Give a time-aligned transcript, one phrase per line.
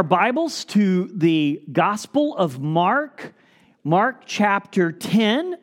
[0.00, 3.34] our Bibles to the Gospel of Mark,
[3.82, 5.56] Mark chapter 10.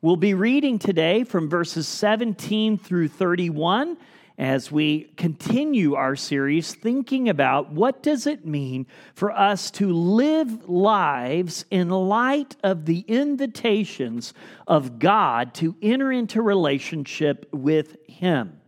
[0.00, 3.96] We'll be reading today from verses 17 through 31
[4.38, 10.68] as we continue our series thinking about what does it mean for us to live
[10.68, 14.32] lives in light of the invitations
[14.68, 18.61] of God to enter into relationship with him.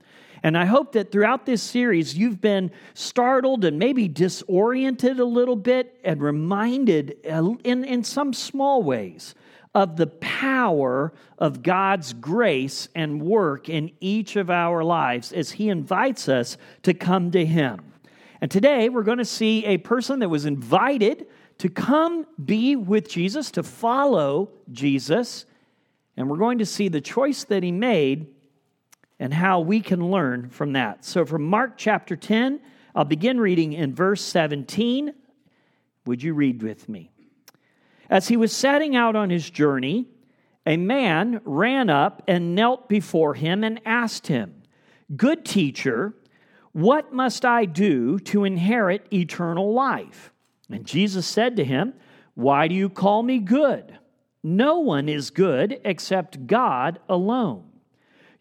[0.44, 5.56] And I hope that throughout this series, you've been startled and maybe disoriented a little
[5.56, 9.34] bit and reminded uh, in, in some small ways
[9.74, 15.70] of the power of God's grace and work in each of our lives as He
[15.70, 17.94] invites us to come to Him.
[18.42, 21.26] And today we're going to see a person that was invited
[21.56, 25.46] to come be with Jesus, to follow Jesus.
[26.18, 28.26] And we're going to see the choice that he made
[29.18, 31.04] and how we can learn from that.
[31.04, 32.60] So, from Mark chapter 10,
[32.94, 35.12] I'll begin reading in verse 17.
[36.06, 37.10] Would you read with me?
[38.10, 40.06] As he was setting out on his journey,
[40.66, 44.62] a man ran up and knelt before him and asked him,
[45.16, 46.14] Good teacher,
[46.72, 50.32] what must I do to inherit eternal life?
[50.70, 51.94] And Jesus said to him,
[52.34, 53.98] Why do you call me good?
[54.42, 57.64] No one is good except God alone.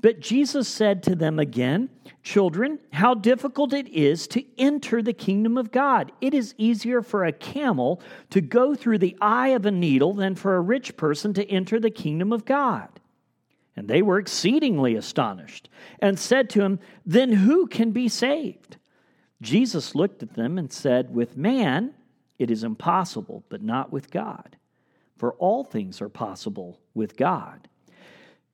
[0.00, 1.88] But Jesus said to them again,
[2.22, 6.12] Children, how difficult it is to enter the kingdom of God.
[6.20, 10.34] It is easier for a camel to go through the eye of a needle than
[10.34, 12.88] for a rich person to enter the kingdom of God.
[13.76, 15.68] And they were exceedingly astonished
[16.00, 18.76] and said to him, Then who can be saved?
[19.42, 21.94] Jesus looked at them and said, With man
[22.38, 24.56] it is impossible, but not with God.
[25.16, 27.68] For all things are possible with God.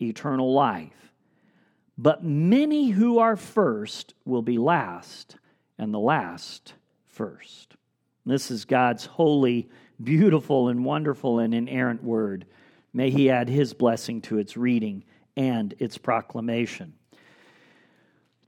[0.00, 1.12] eternal life.
[1.96, 5.36] But many who are first will be last,
[5.78, 6.74] and the last
[7.06, 7.74] first.
[8.24, 9.68] This is God's holy,
[10.02, 12.46] beautiful, and wonderful and inerrant word.
[12.92, 15.04] May He add His blessing to its reading
[15.36, 16.94] and its proclamation.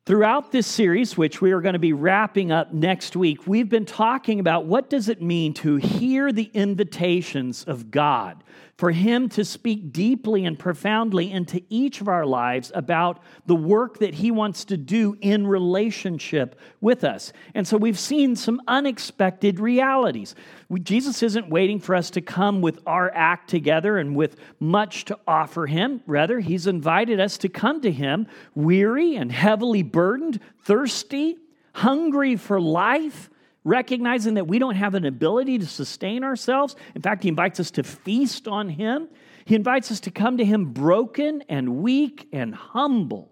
[0.07, 3.85] Throughout this series, which we are going to be wrapping up next week, we've been
[3.85, 8.43] talking about what does it mean to hear the invitations of God
[8.81, 13.99] for Him to speak deeply and profoundly into each of our lives about the work
[13.99, 17.35] that He wants to do in relationship with us.
[17.55, 20.35] And so we've seen some unexpected realities.
[20.83, 25.19] Jesus isn't waiting for us to come with our act together and with much to
[25.29, 26.01] offer Him.
[26.07, 31.37] Rather, He's invited us to come to Him weary and heavily burdened, thirsty,
[31.75, 33.29] hungry for life
[33.65, 36.77] recognizing that we don't have an ability to sustain ourselves.
[36.95, 39.09] In fact, he invites us to feast on him.
[39.45, 43.31] He invites us to come to him broken and weak and humble.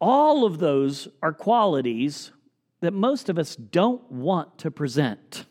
[0.00, 2.32] All of those are qualities
[2.80, 5.44] that most of us don't want to present.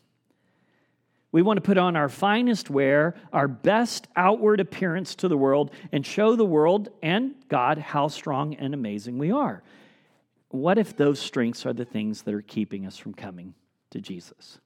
[1.30, 5.70] We want to put on our finest wear, our best outward appearance to the world,
[5.92, 9.62] and show the world and God how strong and amazing we are
[10.50, 13.54] what if those strengths are the things that are keeping us from coming
[13.90, 14.58] to Jesus?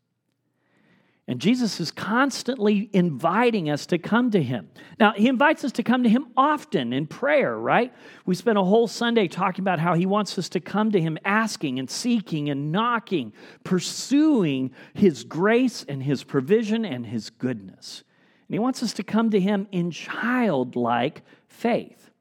[1.29, 4.69] And Jesus is constantly inviting us to come to Him.
[4.99, 7.93] Now, He invites us to come to Him often in prayer, right?
[8.26, 11.19] We spent a whole Sunday talking about how He wants us to come to Him
[11.25, 13.32] asking and seeking and knocking,
[13.62, 18.02] pursuing His grace and His provision and His goodness.
[18.49, 22.12] And He wants us to come to Him in childlike faith.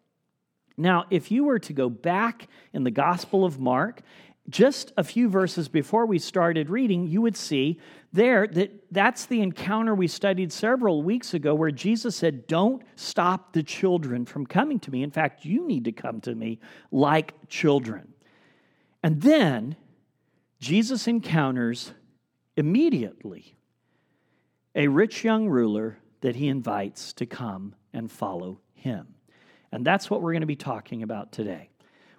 [0.77, 4.01] Now, if you were to go back in the Gospel of Mark,
[4.49, 7.79] just a few verses before we started reading, you would see
[8.11, 13.53] there that that's the encounter we studied several weeks ago where Jesus said, Don't stop
[13.53, 15.03] the children from coming to me.
[15.03, 16.59] In fact, you need to come to me
[16.91, 18.13] like children.
[19.03, 19.75] And then
[20.59, 21.93] Jesus encounters
[22.57, 23.55] immediately
[24.75, 29.15] a rich young ruler that he invites to come and follow him.
[29.71, 31.69] And that's what we're going to be talking about today.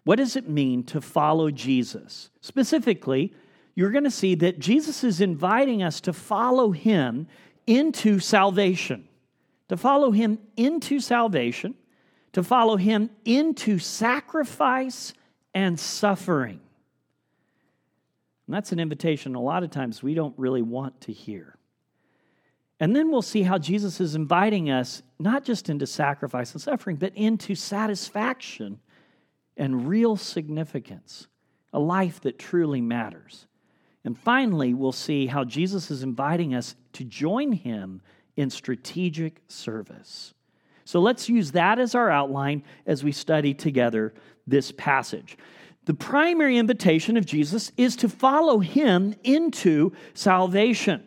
[0.05, 2.31] What does it mean to follow Jesus?
[2.41, 3.33] Specifically,
[3.75, 7.29] you're going to see that Jesus is inviting us to follow him
[7.67, 9.09] into salvation,
[9.69, 11.75] to follow him into salvation,
[12.33, 15.13] to follow him into sacrifice
[15.55, 16.61] and suffering.
[18.47, 21.57] And that's an invitation a lot of times we don't really want to hear.
[22.83, 26.97] And then we'll see how Jesus is inviting us not just into sacrifice and suffering,
[26.97, 28.81] but into satisfaction
[29.57, 31.29] and real significance,
[31.73, 33.47] a life that truly matters.
[34.03, 38.03] And finally, we'll see how Jesus is inviting us to join him
[38.35, 40.35] in strategic service.
[40.85, 44.13] So let's use that as our outline as we study together
[44.49, 45.39] this passage.
[45.85, 51.07] The primary invitation of Jesus is to follow him into salvation.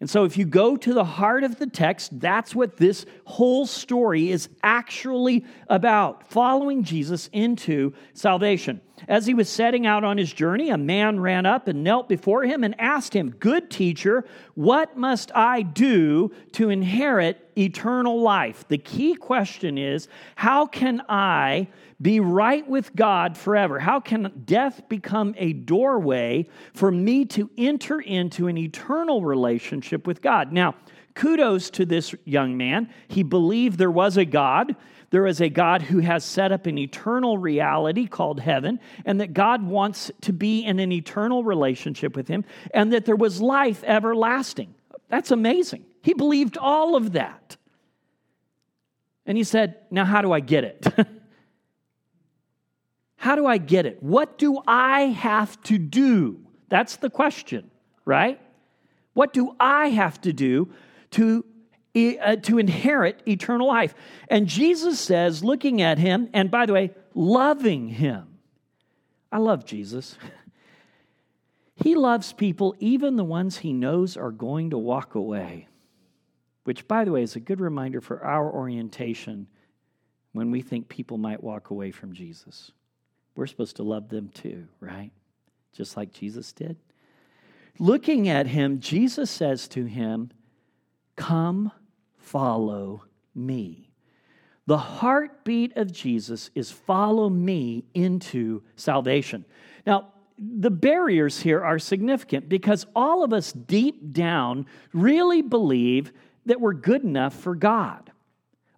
[0.00, 3.64] And so, if you go to the heart of the text, that's what this whole
[3.64, 8.80] story is actually about following Jesus into salvation.
[9.08, 12.42] As he was setting out on his journey, a man ran up and knelt before
[12.42, 14.24] him and asked him, Good teacher,
[14.54, 18.66] what must I do to inherit eternal life?
[18.68, 21.68] The key question is, How can I
[22.00, 23.78] be right with God forever?
[23.78, 30.20] How can death become a doorway for me to enter into an eternal relationship with
[30.20, 30.52] God?
[30.52, 30.74] Now,
[31.14, 32.90] kudos to this young man.
[33.08, 34.76] He believed there was a God.
[35.10, 39.32] There is a God who has set up an eternal reality called heaven, and that
[39.32, 43.84] God wants to be in an eternal relationship with him, and that there was life
[43.84, 44.74] everlasting.
[45.08, 45.84] That's amazing.
[46.04, 47.56] He believed all of that.
[49.24, 50.86] And he said, Now, how do I get it?
[53.16, 54.02] How do I get it?
[54.02, 56.40] What do I have to do?
[56.68, 57.70] That's the question,
[58.04, 58.38] right?
[59.14, 60.70] What do I have to do
[61.12, 61.42] to,
[61.96, 63.94] uh, to inherit eternal life?
[64.28, 68.40] And Jesus says, looking at him, and by the way, loving him.
[69.32, 70.18] I love Jesus.
[71.76, 75.66] He loves people, even the ones he knows are going to walk away,
[76.64, 79.46] which, by the way, is a good reminder for our orientation
[80.32, 82.72] when we think people might walk away from Jesus.
[83.36, 85.10] We're supposed to love them too, right?
[85.72, 86.76] Just like Jesus did.
[87.78, 90.30] Looking at him, Jesus says to him,
[91.16, 91.72] Come,
[92.18, 93.90] follow me.
[94.66, 99.44] The heartbeat of Jesus is follow me into salvation.
[99.86, 100.08] Now,
[100.38, 106.12] the barriers here are significant because all of us deep down really believe
[106.46, 108.10] that we're good enough for God.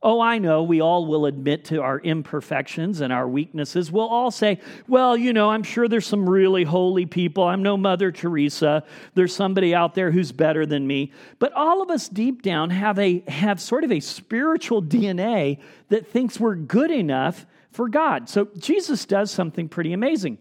[0.02, 3.90] Oh, I know we all will admit to our imperfections and our weaknesses.
[3.90, 7.44] We'll all say, well, you know, I'm sure there's some really holy people.
[7.44, 8.84] I'm no Mother Teresa.
[9.14, 11.12] There's somebody out there who's better than me.
[11.38, 15.58] But all of us deep down have a have sort of a spiritual DNA
[15.88, 18.28] that thinks we're good enough for God.
[18.28, 20.38] So Jesus does something pretty amazing.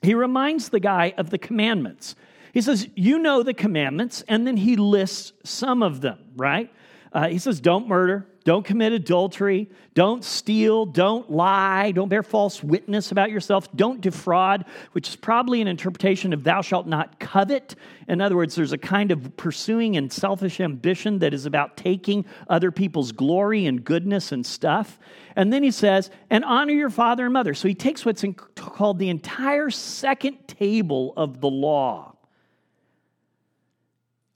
[0.00, 2.14] He reminds the guy of the commandments.
[2.56, 6.72] He says, You know the commandments, and then he lists some of them, right?
[7.12, 9.68] Uh, he says, Don't murder, don't commit adultery.
[9.92, 10.86] Don't steal.
[10.86, 11.90] Don't lie.
[11.90, 13.68] Don't bear false witness about yourself.
[13.76, 17.74] Don't defraud, which is probably an interpretation of thou shalt not covet.
[18.08, 22.24] In other words, there's a kind of pursuing and selfish ambition that is about taking
[22.48, 24.98] other people's glory and goodness and stuff.
[25.34, 27.52] And then he says, and honor your father and mother.
[27.52, 32.15] So he takes what's in, called the entire second table of the law.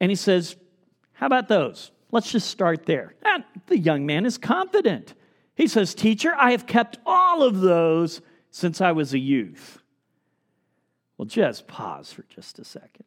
[0.01, 0.57] And he says,
[1.21, 1.91] how about those?
[2.11, 3.15] Let's just start there.
[3.23, 5.15] And the young man is confident.
[5.55, 9.83] He says, Teacher, I have kept all of those since I was a youth.
[11.19, 13.05] Well, just pause for just a second.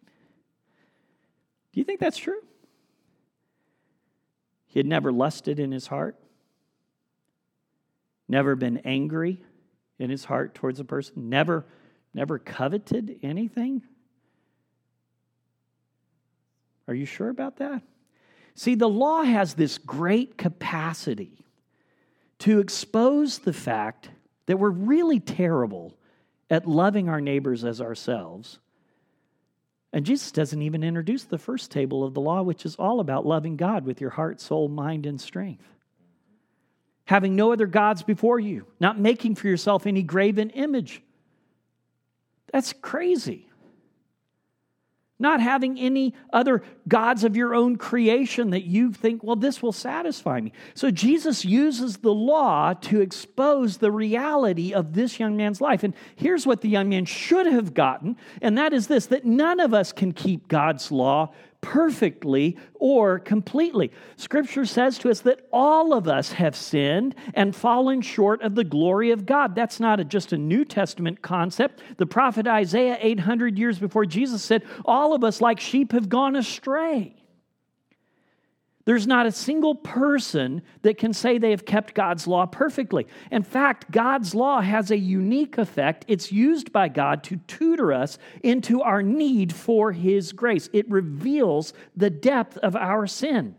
[1.71, 2.41] Do you think that's true?
[4.67, 6.15] He had never lusted in his heart,
[8.27, 9.41] never been angry
[9.97, 11.65] in his heart towards a person, never,
[12.13, 13.81] never coveted anything.
[16.87, 17.81] Are you sure about that?
[18.55, 21.45] See, the law has this great capacity
[22.39, 24.09] to expose the fact
[24.45, 25.97] that we're really terrible
[26.49, 28.59] at loving our neighbors as ourselves.
[29.93, 33.25] And Jesus doesn't even introduce the first table of the law, which is all about
[33.25, 35.65] loving God with your heart, soul, mind, and strength.
[37.05, 41.01] having no other gods before you, not making for yourself any graven image.
[42.51, 43.47] That's crazy
[45.19, 49.71] not having any other gods of your own creation that you think, well, this will
[49.71, 50.51] satisfy me.
[50.73, 55.83] So Jesus uses the law to expose the reality of this young man's life.
[55.83, 59.59] And here's what the young man should have gotten, and that is this that none
[59.59, 61.31] of us can keep God's law
[61.63, 63.89] perfectly or completely.
[64.17, 68.65] Scripture says to us that all of us have sinned and fallen short of the
[68.65, 69.55] glory of God.
[69.55, 71.81] That's not a, just a New Testament concept.
[71.97, 76.35] The prophet Isaiah, 800 years before Jesus, said, All of us, like sheep, have gone
[76.35, 77.15] astray.
[78.85, 83.07] There's not a single person that can say they have kept God's law perfectly.
[83.31, 86.03] In fact, God's law has a unique effect.
[86.09, 90.69] It's used by God to tutor us into our need for His grace.
[90.73, 93.55] It reveals the depth of our sin.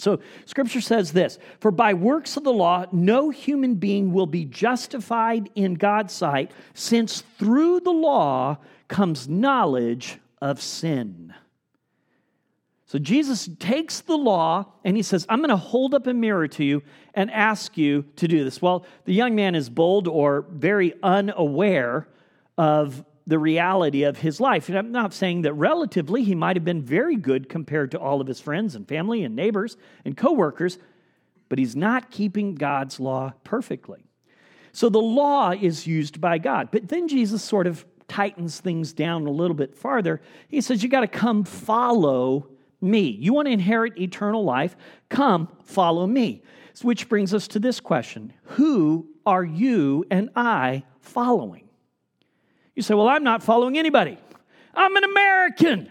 [0.00, 4.44] So, scripture says this For by works of the law, no human being will be
[4.44, 11.34] justified in God's sight, since through the law comes knowledge of sin.
[12.88, 16.48] So Jesus takes the law and he says, I'm going to hold up a mirror
[16.48, 18.62] to you and ask you to do this.
[18.62, 22.08] Well, the young man is bold or very unaware
[22.56, 24.70] of the reality of his life.
[24.70, 28.22] And I'm not saying that relatively he might have been very good compared to all
[28.22, 29.76] of his friends and family and neighbors
[30.06, 30.78] and coworkers,
[31.50, 34.06] but he's not keeping God's law perfectly.
[34.72, 36.70] So the law is used by God.
[36.72, 40.22] But then Jesus sort of tightens things down a little bit farther.
[40.48, 42.48] He says, You got to come follow
[42.80, 43.08] me.
[43.08, 44.76] You want to inherit eternal life?
[45.08, 46.42] Come, follow me.
[46.82, 51.68] Which brings us to this question Who are you and I following?
[52.76, 54.16] You say, Well, I'm not following anybody.
[54.74, 55.90] I'm an American.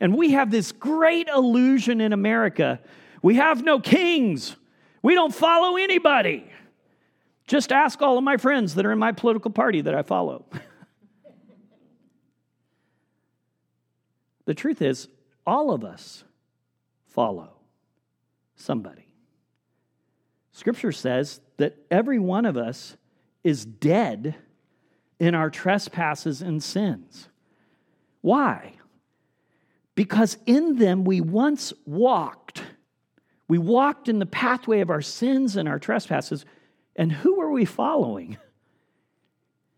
[0.00, 2.80] And we have this great illusion in America.
[3.22, 4.56] We have no kings.
[5.02, 6.46] We don't follow anybody.
[7.46, 10.46] Just ask all of my friends that are in my political party that I follow.
[14.46, 15.08] the truth is,
[15.46, 16.24] all of us
[17.06, 17.52] follow
[18.56, 19.08] somebody.
[20.52, 22.96] Scripture says that every one of us
[23.42, 24.36] is dead
[25.18, 27.28] in our trespasses and sins.
[28.20, 28.74] Why?
[29.94, 32.62] Because in them we once walked.
[33.48, 36.44] We walked in the pathway of our sins and our trespasses.
[36.96, 38.38] And who were we following?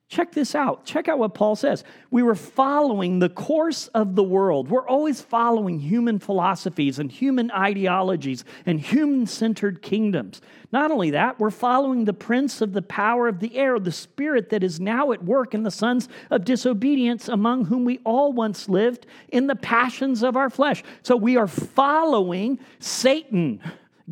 [0.09, 0.85] Check this out.
[0.85, 1.83] Check out what Paul says.
[2.13, 4.71] We were following the course of the world.
[4.71, 10.41] We're always following human philosophies and human ideologies and human centered kingdoms.
[10.71, 14.51] Not only that, we're following the prince of the power of the air, the spirit
[14.51, 18.69] that is now at work in the sons of disobedience, among whom we all once
[18.69, 20.85] lived in the passions of our flesh.
[21.03, 23.61] So we are following Satan,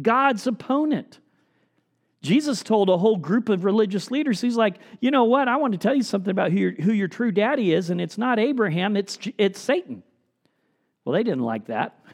[0.03, 1.21] God's opponent.
[2.25, 5.47] Jesus told a whole group of religious leaders, He's like, you know what?
[5.47, 8.01] I want to tell you something about who your, who your true daddy is, and
[8.01, 10.03] it's not Abraham, it's, it's Satan.
[11.05, 12.01] Well, they didn't like that.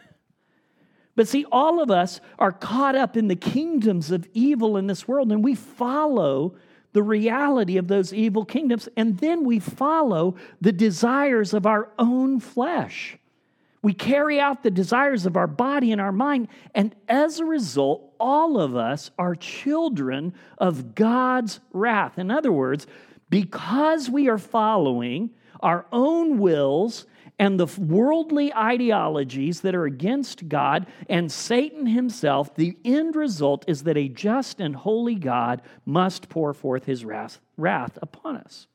[1.17, 5.07] But see, all of us are caught up in the kingdoms of evil in this
[5.07, 6.55] world, and we follow
[6.93, 12.41] the reality of those evil kingdoms, and then we follow the desires of our own
[12.41, 13.19] flesh.
[13.83, 18.10] We carry out the desires of our body and our mind, and as a result,
[18.21, 22.19] all of us are children of God's wrath.
[22.19, 22.87] In other words,
[23.31, 27.07] because we are following our own wills
[27.39, 33.85] and the worldly ideologies that are against God and Satan himself, the end result is
[33.85, 38.67] that a just and holy God must pour forth his wrath, wrath upon us.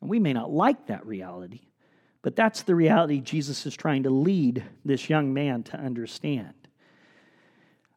[0.00, 1.60] And we may not like that reality,
[2.22, 6.54] but that's the reality Jesus is trying to lead this young man to understand.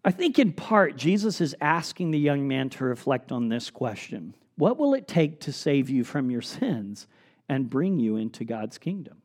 [0.04, 4.36] I think in part, Jesus is asking the young man to reflect on this question
[4.58, 7.08] What will it take to save you from your sins
[7.48, 9.18] and bring you into God's kingdom?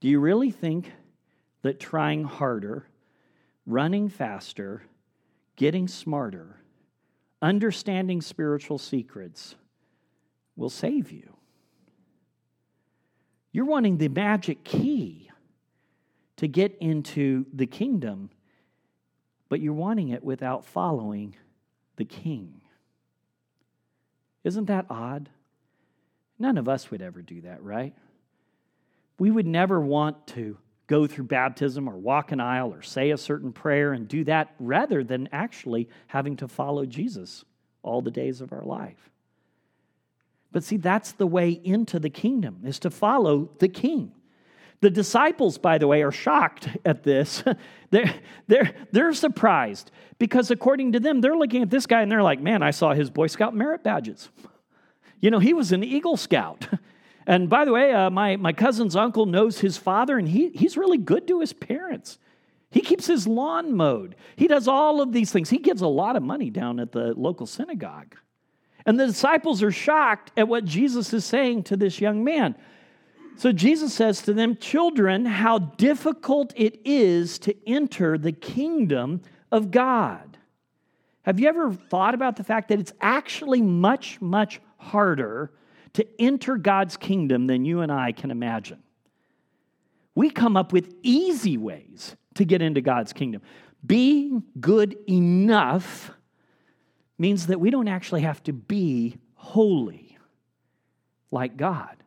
[0.00, 0.92] Do you really think
[1.62, 2.86] that trying harder,
[3.66, 4.82] running faster,
[5.56, 6.56] getting smarter,
[7.42, 9.54] understanding spiritual secrets
[10.56, 11.36] will save you?
[13.52, 15.30] You're wanting the magic key
[16.36, 18.30] to get into the kingdom,
[19.50, 21.36] but you're wanting it without following
[21.96, 22.62] the king.
[24.44, 25.28] Isn't that odd?
[26.38, 27.94] None of us would ever do that, right?
[29.18, 33.18] We would never want to go through baptism or walk an aisle or say a
[33.18, 37.44] certain prayer and do that rather than actually having to follow Jesus
[37.82, 39.10] all the days of our life.
[40.52, 44.12] But see, that's the way into the kingdom, is to follow the king.
[44.80, 47.42] The disciples, by the way, are shocked at this.
[47.90, 48.14] they're,
[48.46, 52.40] they're, they're surprised because, according to them, they're looking at this guy and they're like,
[52.40, 54.28] man, I saw his Boy Scout merit badges.
[55.22, 56.66] You know, he was an Eagle Scout.
[57.26, 60.76] And by the way, uh, my, my cousin's uncle knows his father, and he, he's
[60.76, 62.18] really good to his parents.
[62.70, 64.16] He keeps his lawn mowed.
[64.36, 65.50] He does all of these things.
[65.50, 68.16] He gives a lot of money down at the local synagogue.
[68.86, 72.56] And the disciples are shocked at what Jesus is saying to this young man.
[73.40, 79.70] So Jesus says to them, Children, how difficult it is to enter the kingdom of
[79.70, 80.36] God.
[81.22, 85.52] Have you ever thought about the fact that it's actually much, much harder
[85.94, 88.82] to enter God's kingdom than you and I can imagine?
[90.14, 93.40] We come up with easy ways to get into God's kingdom.
[93.86, 96.10] Being good enough
[97.16, 100.18] means that we don't actually have to be holy
[101.30, 101.99] like God.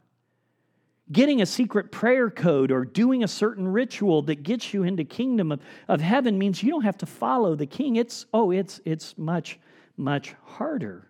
[1.12, 5.52] Getting a secret prayer code or doing a certain ritual that gets you into kingdom
[5.52, 7.98] of, of heaven means you don't have to follow the king.
[7.98, 9.60] It's oh, it's it's much,
[9.98, 11.10] much harder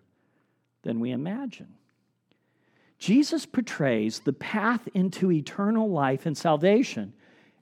[0.82, 1.74] than we imagine.
[2.98, 7.12] Jesus portrays the path into eternal life and salvation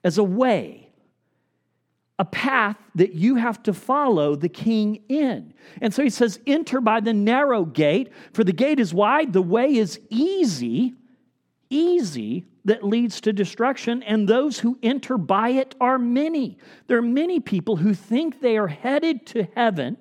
[0.03, 0.93] as a way
[2.19, 5.53] a path that you have to follow the king in.
[5.81, 9.43] And so he says, Enter by the narrow gate, for the gate is wide, the
[9.43, 10.95] way is easy,
[11.73, 16.59] easy that leads to destruction, and those who enter by it are many.
[16.87, 19.97] There are many people who think they are headed to heaven,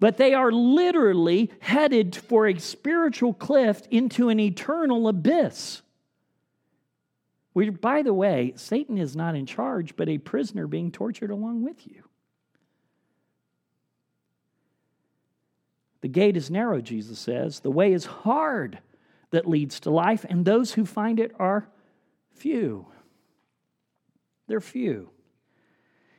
[0.00, 5.82] but they are literally headed for a spiritual cliff into an eternal abyss.
[7.52, 11.62] Which, by the way, Satan is not in charge, but a prisoner being tortured along
[11.62, 12.02] with you.
[16.00, 17.60] The gate is narrow, Jesus says.
[17.60, 18.80] The way is hard
[19.34, 21.68] that leads to life, and those who find it are
[22.30, 22.86] few.
[24.46, 25.10] They're few.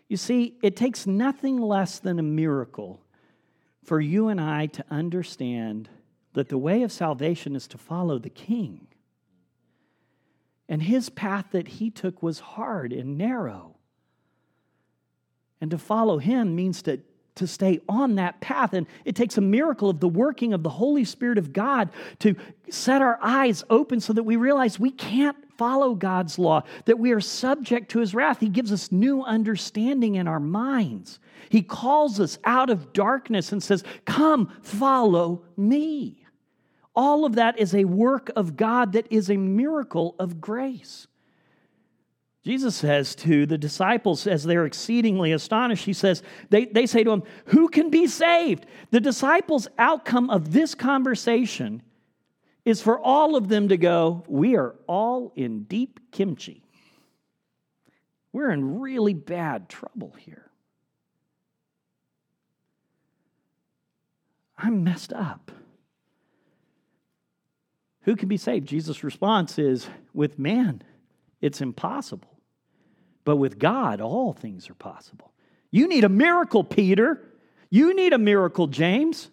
[0.09, 3.01] You see, it takes nothing less than a miracle
[3.83, 5.87] for you and I to understand
[6.33, 8.87] that the way of salvation is to follow the King.
[10.67, 13.77] And his path that he took was hard and narrow.
[15.61, 16.99] And to follow him means to,
[17.35, 18.73] to stay on that path.
[18.73, 22.35] And it takes a miracle of the working of the Holy Spirit of God to
[22.69, 27.11] set our eyes open so that we realize we can't follow God's law, that we
[27.11, 28.39] are subject to his wrath.
[28.39, 31.19] He gives us new understanding in our minds.
[31.49, 36.25] He calls us out of darkness and says, Come, follow me.
[36.95, 41.07] All of that is a work of God that is a miracle of grace.
[42.45, 47.11] Jesus says to the disciples as they're exceedingly astonished, He says, they, they say to
[47.11, 48.67] him, Who can be saved?
[48.91, 51.81] The disciples' outcome of this conversation
[52.63, 56.61] is for all of them to go, We are all in deep kimchi.
[58.31, 60.51] We're in really bad trouble here.
[64.55, 65.51] I'm messed up.
[68.01, 68.67] Who can be saved?
[68.67, 70.83] Jesus' response is with man,
[71.41, 72.34] it's impossible.
[73.25, 75.33] But with God, all things are possible.
[75.71, 77.21] You need a miracle, Peter.
[77.69, 79.29] You need a miracle, James.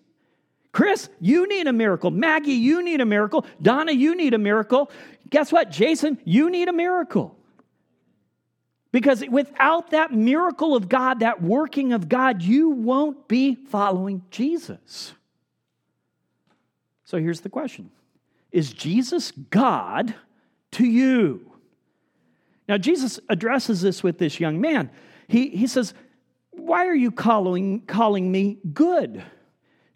[0.73, 2.11] Chris, you need a miracle.
[2.11, 3.47] Maggie, you need a miracle.
[3.61, 4.91] Donna, you need a miracle.
[5.31, 5.71] Guess what?
[5.71, 7.37] Jason, you need a miracle.
[8.91, 15.13] Because without that miracle of God, that working of God, you won't be following Jesus.
[17.05, 17.91] So here's the question
[18.51, 20.15] is Jesus God
[20.73, 21.52] to you?
[22.73, 24.89] Now, Jesus addresses this with this young man.
[25.29, 25.93] He, he says,
[26.53, 29.23] Why are you calling, calling me good?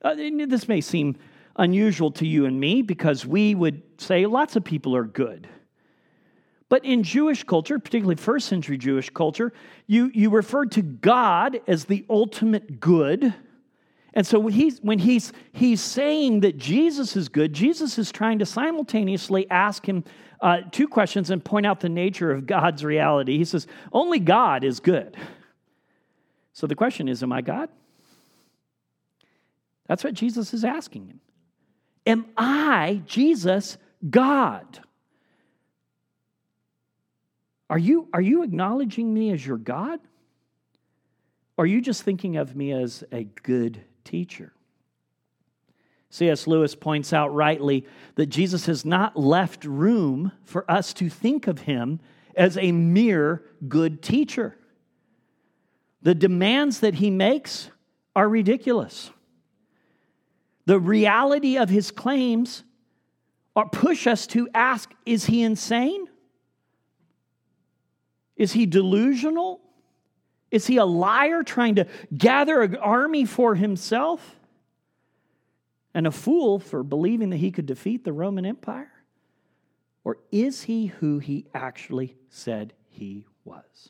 [0.03, 1.17] Uh, this may seem
[1.57, 5.49] unusual to you and me because we would say lots of people are good.
[6.69, 9.55] But in Jewish culture, particularly first century Jewish culture,
[9.87, 13.33] you, you referred to God as the ultimate good
[14.17, 18.39] and so when he's, when he's, he's saying that Jesus is good, Jesus is trying
[18.39, 20.05] to simultaneously ask him
[20.41, 23.39] uh, two questions and point out the nature of God's reality.
[23.39, 25.17] He says, Only God is good.
[26.53, 27.69] So the question is, Am I God?
[29.87, 31.21] That's what Jesus is asking him.
[32.07, 34.81] Am I, Jesus, God?
[37.69, 40.01] Are you, are you acknowledging me as your God?
[41.57, 44.53] Or are you just thinking of me as a good teacher.
[46.11, 46.47] C.S.
[46.47, 51.61] Lewis points out rightly that Jesus has not left room for us to think of
[51.61, 52.01] him
[52.37, 54.57] as a mere good teacher.
[56.03, 57.71] The demands that he makes
[58.15, 59.11] are ridiculous.
[60.67, 62.63] The reality of his claims
[63.55, 66.07] are push us to ask is he insane?
[68.37, 69.61] Is he delusional?
[70.51, 74.37] Is he a liar trying to gather an army for himself?
[75.97, 78.93] And a fool for believing that he could defeat the Roman Empire?
[80.05, 83.89] Or is he who he actually said he was?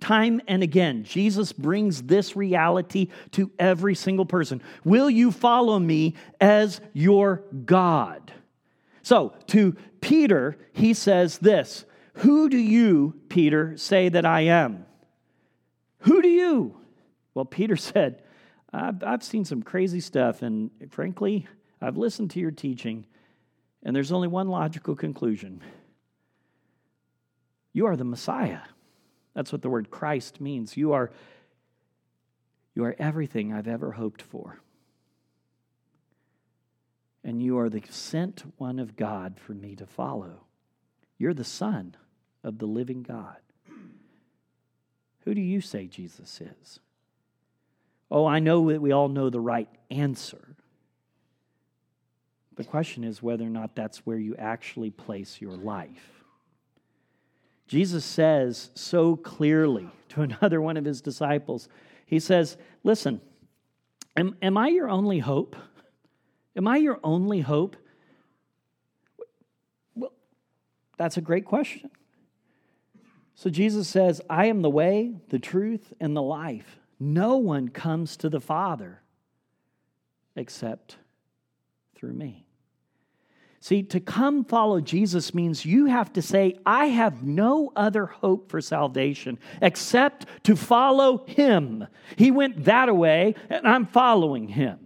[0.00, 4.60] Time and again, Jesus brings this reality to every single person.
[4.82, 8.32] Will you follow me as your God?
[9.02, 14.86] So, to Peter, he says this Who do you, Peter, say that I am?
[16.00, 16.80] Who do you?
[17.32, 18.24] Well, Peter said,
[18.72, 21.46] I've, I've seen some crazy stuff, and frankly,
[21.80, 23.06] I've listened to your teaching,
[23.82, 25.62] and there's only one logical conclusion
[27.72, 28.62] you are the Messiah.
[29.34, 30.76] That's what the word Christ means.
[30.76, 31.12] You are,
[32.74, 34.60] you are everything I've ever hoped for.
[37.22, 40.44] And you are the sent one of God for me to follow.
[41.18, 41.94] You're the Son
[42.42, 43.36] of the living God.
[45.24, 46.80] Who do you say Jesus is?
[48.10, 50.56] Oh, I know that we all know the right answer.
[52.56, 56.24] The question is whether or not that's where you actually place your life.
[57.68, 61.68] Jesus says so clearly to another one of his disciples,
[62.06, 63.20] He says, Listen,
[64.16, 65.54] am, am I your only hope?
[66.56, 67.76] Am I your only hope?
[69.94, 70.12] Well,
[70.96, 71.90] that's a great question.
[73.36, 76.80] So Jesus says, I am the way, the truth, and the life.
[77.00, 79.02] No one comes to the Father
[80.34, 80.96] except
[81.94, 82.44] through me.
[83.60, 88.50] See, to come follow Jesus means you have to say, I have no other hope
[88.50, 91.86] for salvation except to follow him.
[92.16, 94.78] He went that way, and I'm following him.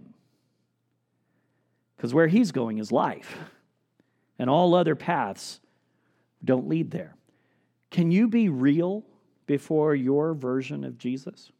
[1.95, 3.37] Because where he's going is life,
[4.39, 5.59] and all other paths
[6.43, 7.15] don't lead there.
[7.91, 9.05] Can you be real
[9.45, 11.51] before your version of Jesus?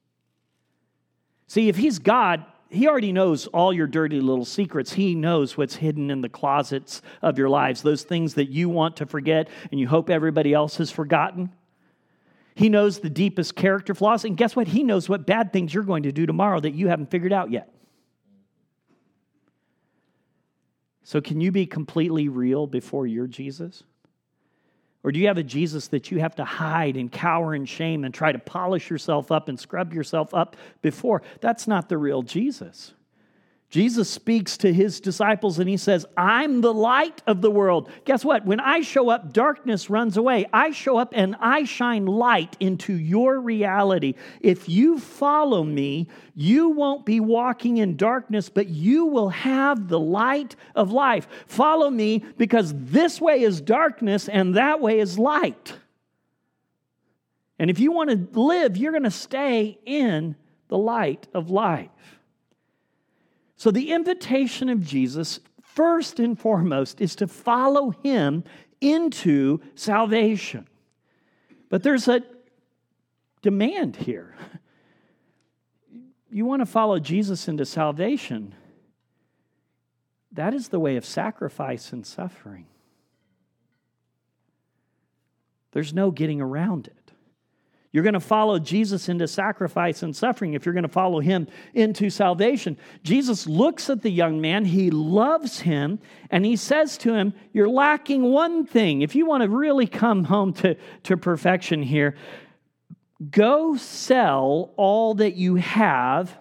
[1.53, 4.93] See, if he's God, he already knows all your dirty little secrets.
[4.93, 8.97] He knows what's hidden in the closets of your lives, those things that you want
[8.97, 11.51] to forget and you hope everybody else has forgotten.
[12.55, 14.25] He knows the deepest character flaws.
[14.25, 14.67] And guess what?
[14.67, 17.51] He knows what bad things you're going to do tomorrow that you haven't figured out
[17.51, 17.71] yet.
[21.03, 23.83] So, can you be completely real before your Jesus?
[25.03, 28.05] Or do you have a Jesus that you have to hide and cower in shame
[28.05, 31.21] and try to polish yourself up and scrub yourself up before?
[31.41, 32.93] That's not the real Jesus.
[33.73, 37.89] Jesus speaks to his disciples and he says, I'm the light of the world.
[38.05, 38.45] Guess what?
[38.45, 40.45] When I show up, darkness runs away.
[40.53, 44.13] I show up and I shine light into your reality.
[44.41, 49.99] If you follow me, you won't be walking in darkness, but you will have the
[49.99, 51.27] light of life.
[51.47, 55.73] Follow me because this way is darkness and that way is light.
[57.57, 60.35] And if you want to live, you're going to stay in
[60.67, 61.89] the light of life.
[63.55, 68.43] So, the invitation of Jesus, first and foremost, is to follow him
[68.81, 70.67] into salvation.
[71.69, 72.23] But there's a
[73.41, 74.35] demand here.
[76.31, 78.55] You want to follow Jesus into salvation,
[80.31, 82.65] that is the way of sacrifice and suffering.
[85.73, 87.02] There's no getting around it.
[87.93, 91.47] You're going to follow Jesus into sacrifice and suffering if you're going to follow him
[91.75, 92.75] into salvation.
[93.03, 95.99] Jesus looks at the young man, he loves him,
[96.31, 99.03] and he says to him, You're lacking one thing.
[99.03, 102.15] If you want to really come home to, to perfection here,
[103.29, 106.35] go sell all that you have,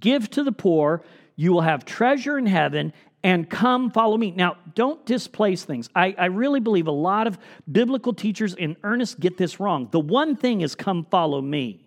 [0.00, 1.04] give to the poor,
[1.36, 2.94] you will have treasure in heaven,
[3.26, 4.30] and come follow me.
[4.30, 5.90] Now, don't displace things.
[5.96, 7.36] I, I, really believe a lot of
[7.70, 9.88] biblical teachers in earnest get this wrong.
[9.90, 11.84] The one thing is come follow me.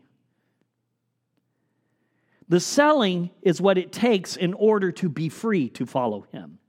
[2.50, 6.60] The selling is what it takes in order to be free to follow him.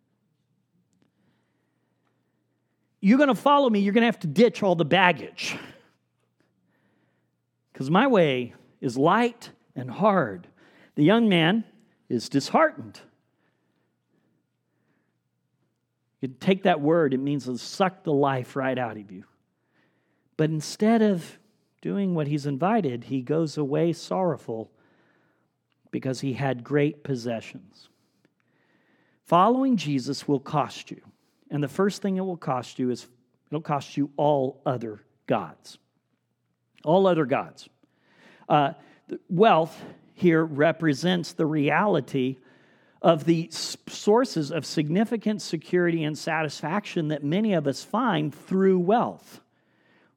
[3.01, 5.57] You're going to follow me, you're going to have to ditch all the baggage.
[7.73, 10.47] Because my way is light and hard.
[10.95, 11.65] The young man
[12.09, 13.01] is disheartened.
[16.21, 19.25] You take that word, it means to suck the life right out of you.
[20.37, 21.39] But instead of
[21.81, 24.71] doing what he's invited, he goes away sorrowful
[25.91, 27.89] because he had great possessions.
[29.25, 31.01] Following Jesus will cost you.
[31.51, 33.07] And the first thing it will cost you is
[33.49, 35.79] it'll cost you all other gods.
[36.85, 37.69] All other gods.
[38.49, 38.73] Uh,
[39.29, 39.83] wealth
[40.15, 42.37] here represents the reality
[43.03, 49.41] of the sources of significant security and satisfaction that many of us find through wealth.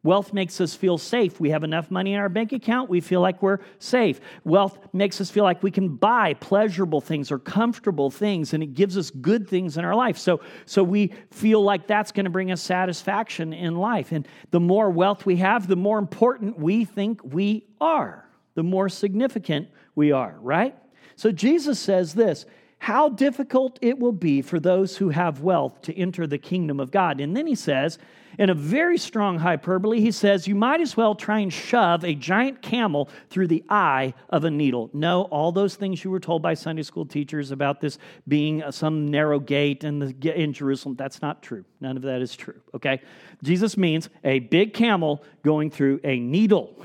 [0.04, 1.40] Wealth makes us feel safe.
[1.40, 4.20] We have enough money in our bank account, we feel like we're safe.
[4.44, 8.74] Wealth makes us feel like we can buy pleasurable things or comfortable things, and it
[8.74, 10.18] gives us good things in our life.
[10.18, 14.12] So, so we feel like that's going to bring us satisfaction in life.
[14.12, 18.90] And the more wealth we have, the more important we think we are, the more
[18.90, 20.76] significant we are, right?
[21.16, 22.46] So Jesus says this
[22.84, 26.92] how difficult it will be for those who have wealth to enter the kingdom of
[26.92, 27.22] God.
[27.22, 27.98] And then he says,
[28.38, 32.14] in a very strong hyperbole, he says, You might as well try and shove a
[32.14, 34.90] giant camel through the eye of a needle.
[34.92, 38.70] No, all those things you were told by Sunday school teachers about this being uh,
[38.70, 41.64] some narrow gate in, the, in Jerusalem, that's not true.
[41.80, 43.00] None of that is true, okay?
[43.44, 46.84] Jesus means a big camel going through a needle.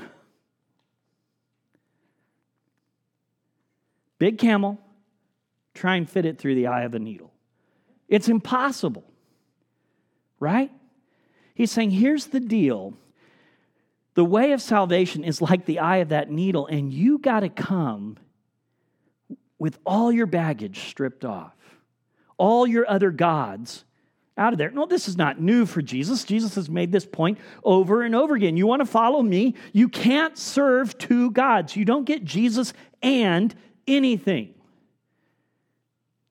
[4.17, 4.79] Big camel
[5.79, 7.31] try and fit it through the eye of a needle.
[8.07, 9.05] It's impossible,
[10.39, 10.71] right?
[11.55, 12.93] He's saying, here's the deal.
[14.15, 17.49] The way of salvation is like the eye of that needle, and you got to
[17.49, 18.17] come
[19.57, 21.53] with all your baggage stripped off,
[22.37, 23.85] all your other gods
[24.37, 24.71] out of there.
[24.71, 26.23] No, this is not new for Jesus.
[26.23, 28.57] Jesus has made this point over and over again.
[28.57, 29.55] You want to follow me?
[29.73, 31.75] You can't serve two gods.
[31.75, 33.53] You don't get Jesus and
[33.85, 34.55] anything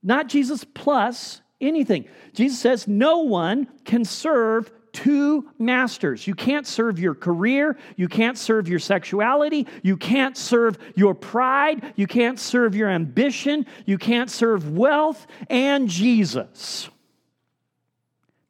[0.02, 2.06] not Jesus plus anything.
[2.32, 6.26] Jesus says no one can serve two masters.
[6.26, 11.92] You can't serve your career, you can't serve your sexuality, you can't serve your pride,
[11.96, 16.88] you can't serve your ambition, you can't serve wealth and Jesus.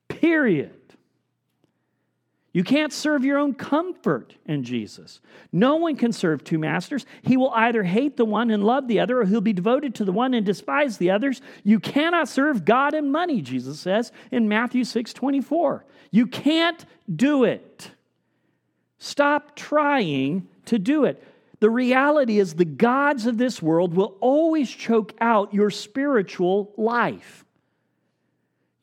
[0.08, 0.77] Period.
[2.58, 5.20] You can't serve your own comfort in Jesus.
[5.52, 7.06] No one can serve two masters.
[7.22, 10.04] He will either hate the one and love the other, or he'll be devoted to
[10.04, 11.40] the one and despise the others.
[11.62, 15.84] You cannot serve God and money, Jesus says in Matthew 6 24.
[16.10, 17.92] You can't do it.
[18.98, 21.22] Stop trying to do it.
[21.60, 27.44] The reality is, the gods of this world will always choke out your spiritual life.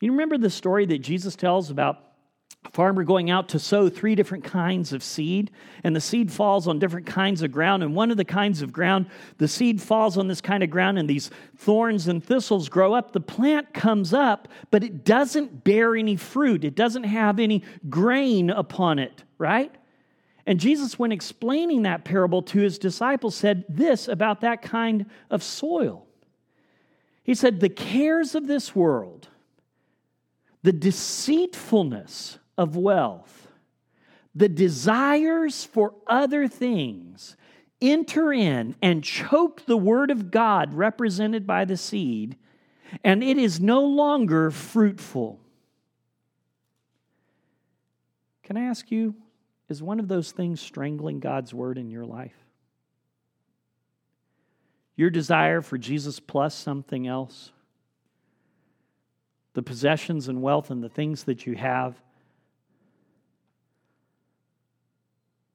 [0.00, 2.05] You remember the story that Jesus tells about
[2.72, 5.50] farmer going out to sow three different kinds of seed,
[5.82, 7.82] and the seed falls on different kinds of ground.
[7.82, 9.06] And one of the kinds of ground,
[9.38, 13.12] the seed falls on this kind of ground, and these thorns and thistles grow up.
[13.12, 18.50] The plant comes up, but it doesn't bear any fruit, it doesn't have any grain
[18.50, 19.74] upon it, right?
[20.46, 25.42] And Jesus, when explaining that parable to his disciples, said this about that kind of
[25.42, 26.06] soil.
[27.24, 29.28] He said, The cares of this world,
[30.66, 33.46] the deceitfulness of wealth,
[34.34, 37.36] the desires for other things
[37.80, 42.36] enter in and choke the word of God represented by the seed,
[43.04, 45.38] and it is no longer fruitful.
[48.42, 49.14] Can I ask you,
[49.68, 52.44] is one of those things strangling God's word in your life?
[54.96, 57.52] Your desire for Jesus plus something else?
[59.56, 62.00] The possessions and wealth and the things that you have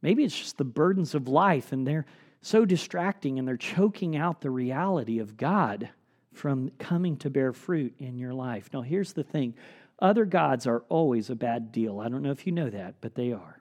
[0.01, 2.05] Maybe it's just the burdens of life and they're
[2.41, 5.89] so distracting and they're choking out the reality of God
[6.33, 8.69] from coming to bear fruit in your life.
[8.73, 9.53] Now, here's the thing
[9.99, 11.99] other gods are always a bad deal.
[11.99, 13.60] I don't know if you know that, but they are.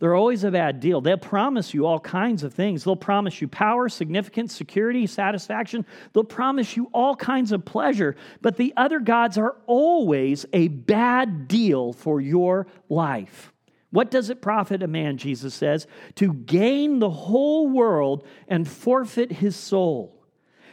[0.00, 1.00] They're always a bad deal.
[1.00, 2.84] They'll promise you all kinds of things.
[2.84, 5.84] They'll promise you power, significance, security, satisfaction.
[6.12, 8.14] They'll promise you all kinds of pleasure.
[8.40, 13.52] But the other gods are always a bad deal for your life.
[13.90, 19.32] What does it profit a man, Jesus says, to gain the whole world and forfeit
[19.32, 20.14] his soul?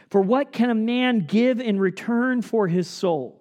[0.08, 3.35] For what can a man give in return for his soul?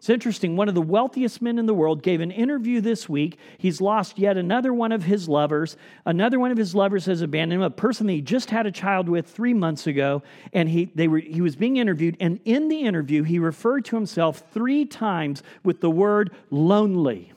[0.00, 0.56] It's interesting.
[0.56, 3.38] One of the wealthiest men in the world gave an interview this week.
[3.58, 5.76] He's lost yet another one of his lovers.
[6.06, 8.72] Another one of his lovers has abandoned him, a person that he just had a
[8.72, 10.22] child with three months ago.
[10.54, 12.16] And he, they were, he was being interviewed.
[12.18, 17.34] And in the interview, he referred to himself three times with the word lonely.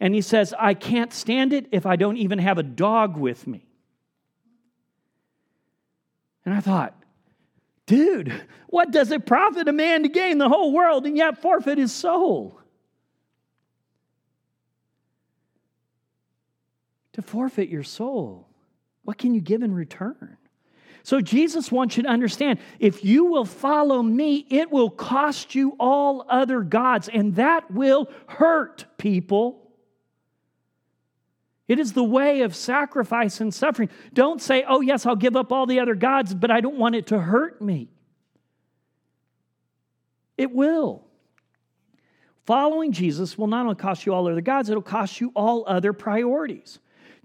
[0.00, 3.46] And he says, I can't stand it if I don't even have a dog with
[3.46, 3.64] me.
[6.44, 6.97] And I thought,
[7.88, 11.78] dude, what does it profit a man to gain the whole world and yet forfeit
[11.78, 12.60] his soul?
[17.14, 18.46] To forfeit your soul,
[19.02, 20.36] what can you give in return?
[21.02, 25.74] So Jesus wants you to understand if you will follow me, it will cost you
[25.80, 29.67] all other gods, and that will hurt people.
[31.68, 33.90] It is the way of sacrifice and suffering.
[34.14, 36.94] Don't say, oh, yes, I'll give up all the other gods, but I don't want
[36.94, 37.90] it to hurt me.
[40.38, 41.04] It will.
[42.46, 45.92] Following Jesus will not only cost you all other gods, it'll cost you all other
[45.92, 46.78] priorities.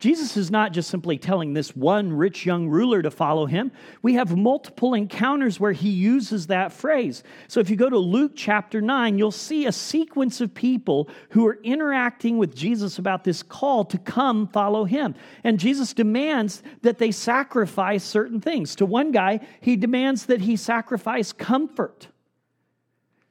[0.03, 3.71] Jesus is not just simply telling this one rich young ruler to follow him.
[4.01, 7.23] We have multiple encounters where he uses that phrase.
[7.47, 11.47] So if you go to Luke chapter 9, you'll see a sequence of people who
[11.47, 15.15] are interacting with Jesus about this call to come follow him.
[15.41, 18.75] And Jesus demands that they sacrifice certain things.
[18.75, 22.09] To one guy, he demands that he sacrifice comfort.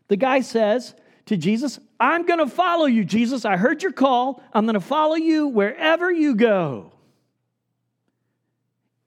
[0.09, 0.95] The guy says,
[1.27, 3.45] to Jesus, I'm going to follow you, Jesus.
[3.45, 4.43] I heard your call.
[4.53, 6.93] I'm going to follow you wherever you go.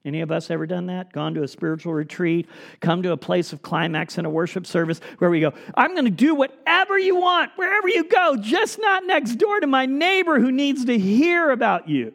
[0.06, 1.12] Any of us ever done that?
[1.12, 2.48] Gone to a spiritual retreat,
[2.78, 6.04] come to a place of climax in a worship service where we go, I'm going
[6.04, 10.38] to do whatever you want, wherever you go, just not next door to my neighbor
[10.38, 12.14] who needs to hear about you.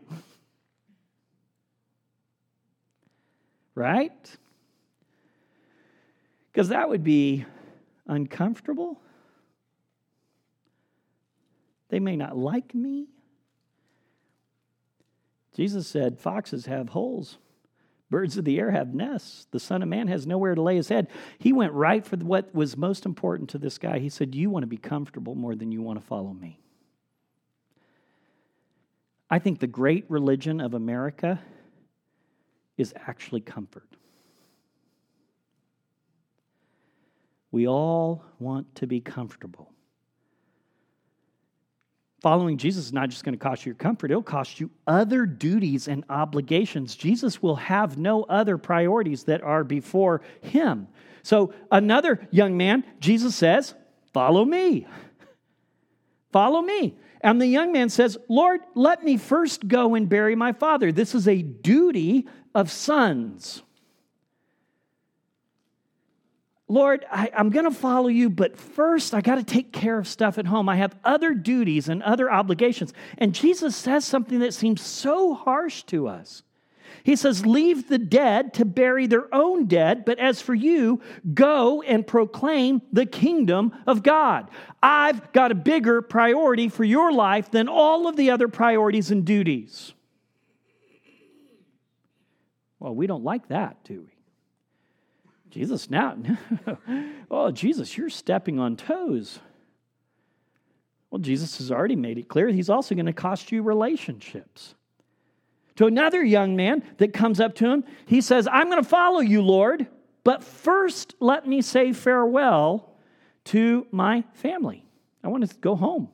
[3.75, 4.37] Right?
[6.51, 7.45] Because that would be
[8.07, 9.01] uncomfortable.
[11.91, 13.07] They may not like me.
[15.53, 17.37] Jesus said, Foxes have holes,
[18.09, 19.45] birds of the air have nests.
[19.51, 21.09] The Son of Man has nowhere to lay his head.
[21.37, 23.99] He went right for what was most important to this guy.
[23.99, 26.61] He said, You want to be comfortable more than you want to follow me.
[29.29, 31.41] I think the great religion of America
[32.77, 33.97] is actually comfort.
[37.51, 39.70] We all want to be comfortable.
[42.21, 45.25] Following Jesus is not just going to cost you your comfort, it'll cost you other
[45.25, 46.95] duties and obligations.
[46.95, 50.87] Jesus will have no other priorities that are before him.
[51.23, 53.73] So, another young man, Jesus says,
[54.13, 54.85] Follow me.
[56.31, 56.97] Follow me.
[57.21, 60.91] And the young man says, Lord, let me first go and bury my father.
[60.91, 63.63] This is a duty of sons.
[66.71, 70.07] Lord, I, am going to follow you, but first I got to take care of
[70.07, 70.69] stuff at home.
[70.69, 72.93] I have other duties and other obligations.
[73.17, 76.43] And Jesus says something that seems so harsh to us.
[77.03, 81.01] He says, Leave the dead to bury their own dead, but as for you,
[81.33, 84.49] go and proclaim the kingdom of God.
[84.81, 89.25] I've got a bigger priority for your life than all of the other priorities and
[89.25, 89.93] duties.
[92.79, 94.20] Well, we don't like that, do we?
[95.51, 96.17] Jesus, now,
[97.31, 99.39] oh, Jesus, you're stepping on toes.
[101.09, 104.75] Well, Jesus has already made it clear he's also going to cost you relationships.
[105.75, 109.19] To another young man that comes up to him, he says, I'm going to follow
[109.19, 109.87] you, Lord,
[110.23, 112.95] but first let me say farewell
[113.45, 114.85] to my family.
[115.23, 116.09] I want to go home.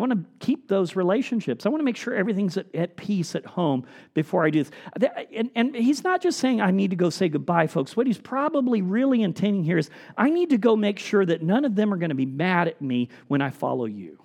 [0.00, 1.66] I want to keep those relationships.
[1.66, 3.84] I want to make sure everything's at, at, peace at home
[4.14, 4.72] before I do this.
[5.34, 7.94] And, and he's not just saying, I need to go say goodbye, folks.
[7.94, 11.66] What he's probably really intending here is, I need to go make sure that none
[11.66, 14.18] of them are going to be mad at me when I follow you.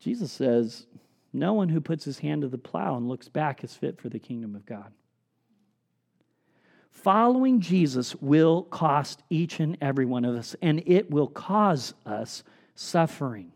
[0.00, 0.86] Jesus says,
[1.34, 4.08] No one who puts his hand to the plow and looks back is fit for
[4.08, 4.90] the kingdom of God.
[7.02, 12.42] Following Jesus will cost each and every one of us, and it will cause us
[12.74, 13.52] suffering.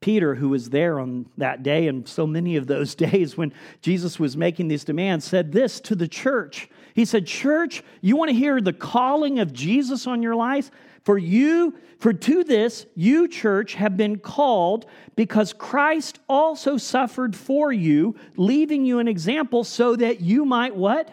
[0.00, 4.18] Peter, who was there on that day and so many of those days when Jesus
[4.18, 6.70] was making these demands, said this to the church.
[6.94, 10.70] He said, Church, you want to hear the calling of Jesus on your life?
[11.04, 14.86] For you, for to this, you, church, have been called
[15.16, 21.10] because Christ also suffered for you, leaving you an example so that you might what?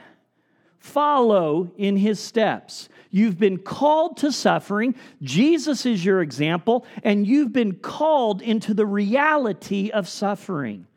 [0.79, 2.89] Follow in his steps.
[3.11, 4.95] You've been called to suffering.
[5.21, 10.87] Jesus is your example, and you've been called into the reality of suffering.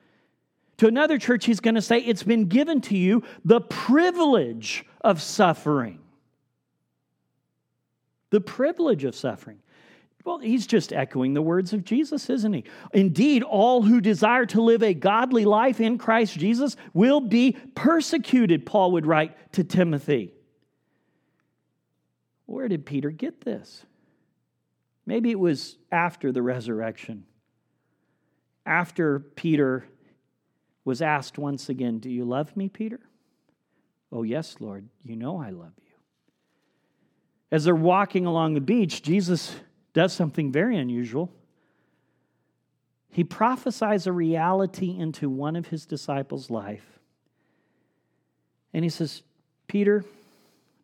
[0.79, 5.23] To another church, he's going to say, It's been given to you the privilege of
[5.23, 6.01] suffering.
[8.31, 9.59] The privilege of suffering.
[10.25, 12.65] Well, he's just echoing the words of Jesus, isn't he?
[12.93, 18.65] Indeed, all who desire to live a godly life in Christ Jesus will be persecuted,
[18.65, 20.33] Paul would write to Timothy.
[22.47, 23.85] Where did Peter get this?
[25.07, 27.25] Maybe it was after the resurrection.
[28.65, 29.85] After Peter
[30.85, 33.01] was asked once again, Do you love me, Peter?
[34.13, 35.95] Oh, yes, Lord, you know I love you.
[37.51, 39.57] As they're walking along the beach, Jesus
[39.93, 41.31] does something very unusual.
[43.11, 46.99] He prophesies a reality into one of his disciples' life.
[48.73, 49.23] And he says,
[49.67, 50.05] Peter,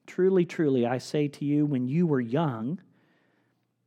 [0.07, 2.81] truly, truly, I say to you, when you were young,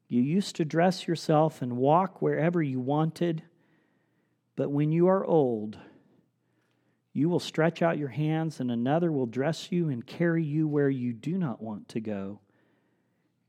[0.08, 3.44] you used to dress yourself and walk wherever you wanted,
[4.56, 5.78] but when you are old,
[7.14, 10.90] You will stretch out your hands, and another will dress you and carry you where
[10.90, 12.40] you do not want to go.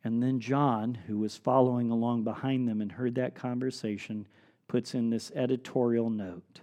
[0.04, 4.26] And then John, who was following along behind them and heard that conversation,
[4.66, 6.60] puts in this editorial note.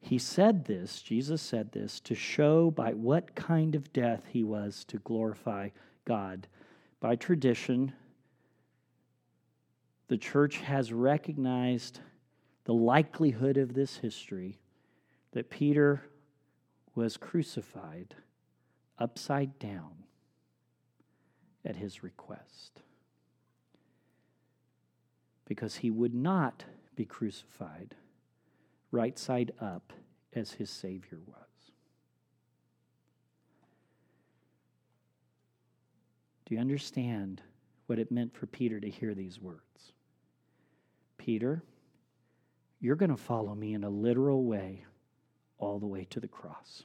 [0.00, 4.84] He said this, Jesus said this, to show by what kind of death he was
[4.84, 5.70] to glorify
[6.04, 6.46] God.
[7.00, 7.92] By tradition,
[10.08, 12.00] the church has recognized
[12.64, 14.58] the likelihood of this history
[15.32, 16.02] that Peter
[16.94, 18.14] was crucified
[18.98, 20.05] upside down
[21.66, 22.80] at his request.
[25.44, 26.64] Because he would not
[26.94, 27.94] be crucified
[28.90, 29.92] right side up
[30.32, 31.36] as his Savior was.
[36.46, 37.42] Do you understand
[37.86, 39.92] what it meant for Peter to hear these words?
[41.18, 41.62] Peter,
[42.80, 44.84] you're going to follow me in a literal way
[45.58, 46.84] all the way to the cross.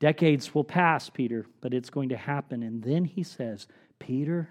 [0.00, 2.62] Decades will pass, Peter, but it's going to happen.
[2.62, 3.66] And then he says,
[3.98, 4.48] Peter,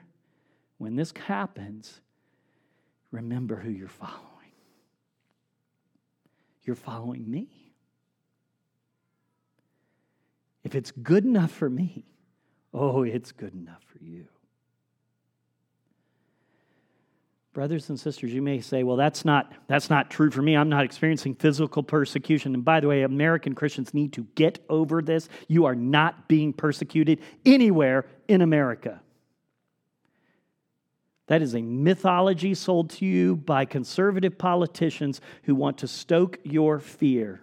[0.77, 2.01] when this happens,
[3.11, 4.23] remember who you're following.
[6.63, 7.47] You're following me.
[10.63, 12.03] If it's good enough for me,
[12.73, 14.27] oh, it's good enough for you.
[17.57, 20.55] Brothers and sisters, you may say, well, that's not, that's not true for me.
[20.55, 22.53] I'm not experiencing physical persecution.
[22.53, 25.27] And by the way, American Christians need to get over this.
[25.47, 29.01] You are not being persecuted anywhere in America.
[31.25, 36.77] That is a mythology sold to you by conservative politicians who want to stoke your
[36.77, 37.41] fear.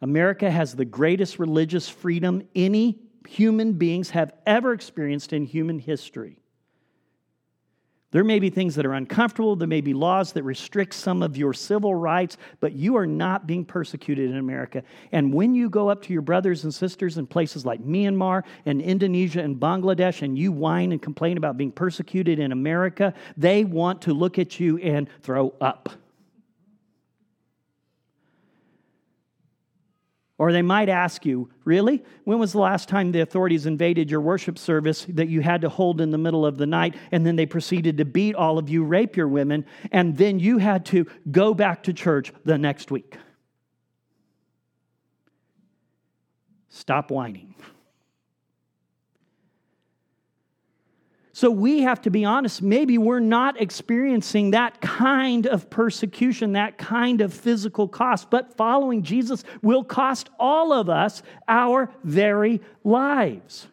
[0.00, 6.39] America has the greatest religious freedom any human beings have ever experienced in human history.
[8.12, 9.54] There may be things that are uncomfortable.
[9.54, 13.46] There may be laws that restrict some of your civil rights, but you are not
[13.46, 14.82] being persecuted in America.
[15.12, 18.82] And when you go up to your brothers and sisters in places like Myanmar and
[18.82, 24.02] Indonesia and Bangladesh and you whine and complain about being persecuted in America, they want
[24.02, 25.88] to look at you and throw up.
[30.40, 32.02] Or they might ask you, Really?
[32.24, 35.68] When was the last time the authorities invaded your worship service that you had to
[35.68, 38.70] hold in the middle of the night and then they proceeded to beat all of
[38.70, 42.90] you, rape your women, and then you had to go back to church the next
[42.90, 43.18] week?
[46.70, 47.54] Stop whining.
[51.40, 52.60] So we have to be honest.
[52.60, 59.02] Maybe we're not experiencing that kind of persecution, that kind of physical cost, but following
[59.02, 63.68] Jesus will cost all of us our very lives.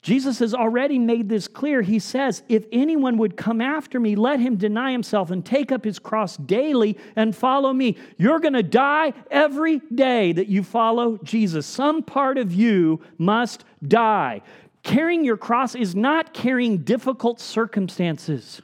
[0.00, 1.82] Jesus has already made this clear.
[1.82, 5.84] He says, If anyone would come after me, let him deny himself and take up
[5.84, 7.98] his cross daily and follow me.
[8.16, 11.66] You're going to die every day that you follow Jesus.
[11.66, 14.40] Some part of you must die.
[14.82, 18.60] Carrying your cross is not carrying difficult circumstances.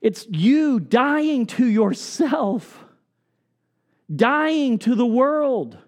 [0.00, 2.84] It's you dying to yourself,
[4.14, 5.78] dying to the world,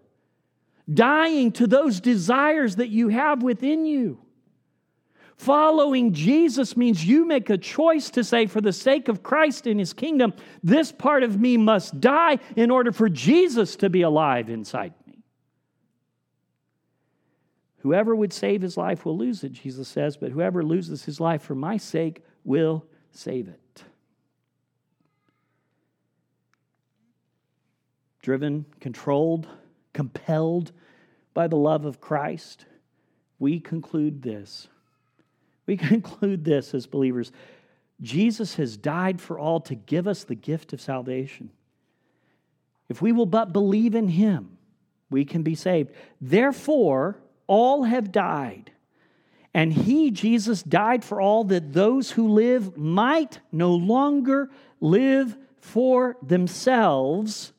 [0.92, 4.18] dying to those desires that you have within you.
[5.36, 9.78] Following Jesus means you make a choice to say, for the sake of Christ and
[9.78, 14.48] his kingdom, this part of me must die in order for Jesus to be alive
[14.48, 14.94] inside
[17.86, 21.40] Whoever would save his life will lose it, Jesus says, but whoever loses his life
[21.40, 23.84] for my sake will save it.
[28.22, 29.46] Driven, controlled,
[29.92, 30.72] compelled
[31.32, 32.64] by the love of Christ,
[33.38, 34.66] we conclude this.
[35.66, 37.30] We conclude this as believers.
[38.02, 41.50] Jesus has died for all to give us the gift of salvation.
[42.88, 44.58] If we will but believe in him,
[45.08, 45.92] we can be saved.
[46.20, 48.70] Therefore, all have died.
[49.54, 56.16] And he, Jesus, died for all that those who live might no longer live for
[56.22, 57.52] themselves,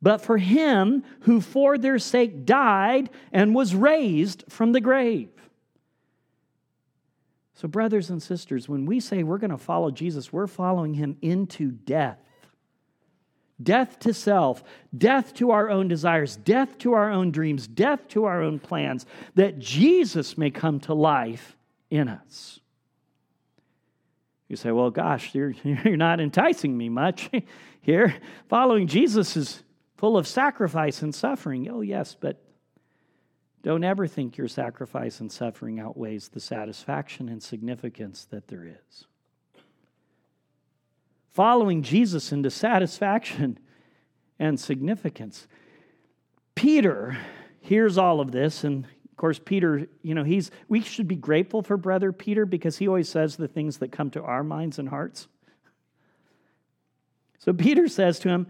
[0.00, 5.28] but for him who for their sake died and was raised from the grave.
[7.54, 11.16] So, brothers and sisters, when we say we're going to follow Jesus, we're following him
[11.22, 12.18] into death
[13.62, 14.62] death to self,
[14.96, 19.06] death to our own desires, death to our own dreams, death to our own plans,
[19.34, 21.56] that Jesus may come to life
[21.90, 22.60] in us.
[24.48, 27.30] You say, well, gosh, you're, you're not enticing me much
[27.80, 28.14] here.
[28.48, 29.62] Following Jesus is
[29.96, 31.68] full of sacrifice and suffering.
[31.70, 32.42] Oh, yes, but
[33.62, 39.06] don't ever think your sacrifice and suffering outweighs the satisfaction and significance that there is.
[41.34, 43.58] Following Jesus into satisfaction
[44.38, 45.46] and significance.
[46.54, 47.18] Peter
[47.60, 51.62] hears all of this, and of course, Peter, you know, he's we should be grateful
[51.62, 54.88] for brother Peter because he always says the things that come to our minds and
[54.88, 55.28] hearts.
[57.38, 58.46] So Peter says to him,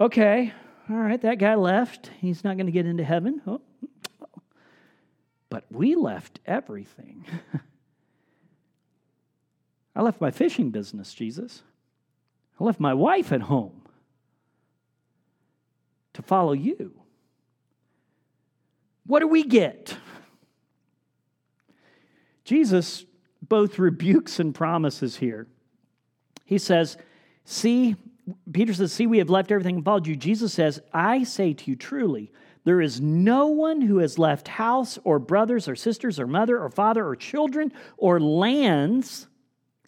[0.00, 0.52] Okay,
[0.88, 2.10] all right, that guy left.
[2.20, 3.42] He's not going to get into heaven.
[3.46, 3.60] Oh.
[5.50, 7.26] But we left everything.
[9.96, 11.62] I left my fishing business, Jesus.
[12.60, 13.82] I left my wife at home
[16.12, 16.92] to follow you.
[19.06, 19.96] What do we get?
[22.44, 23.04] Jesus
[23.42, 25.46] both rebukes and promises here.
[26.44, 26.96] He says,
[27.44, 27.96] See,
[28.52, 30.14] Peter says, See, we have left everything and followed you.
[30.14, 32.30] Jesus says, I say to you truly,
[32.64, 36.68] there is no one who has left house or brothers or sisters or mother or
[36.68, 39.26] father or children or lands,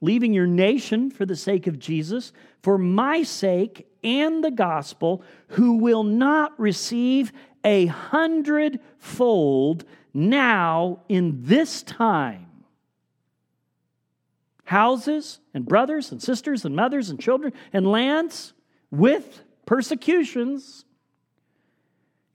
[0.03, 2.33] leaving your nation for the sake of Jesus,
[2.63, 7.33] for my sake and the gospel, who will not receive
[7.65, 12.49] a hundredfold now in this time.
[14.65, 18.53] Houses and brothers and sisters and mothers and children and lands
[18.91, 20.85] with persecutions,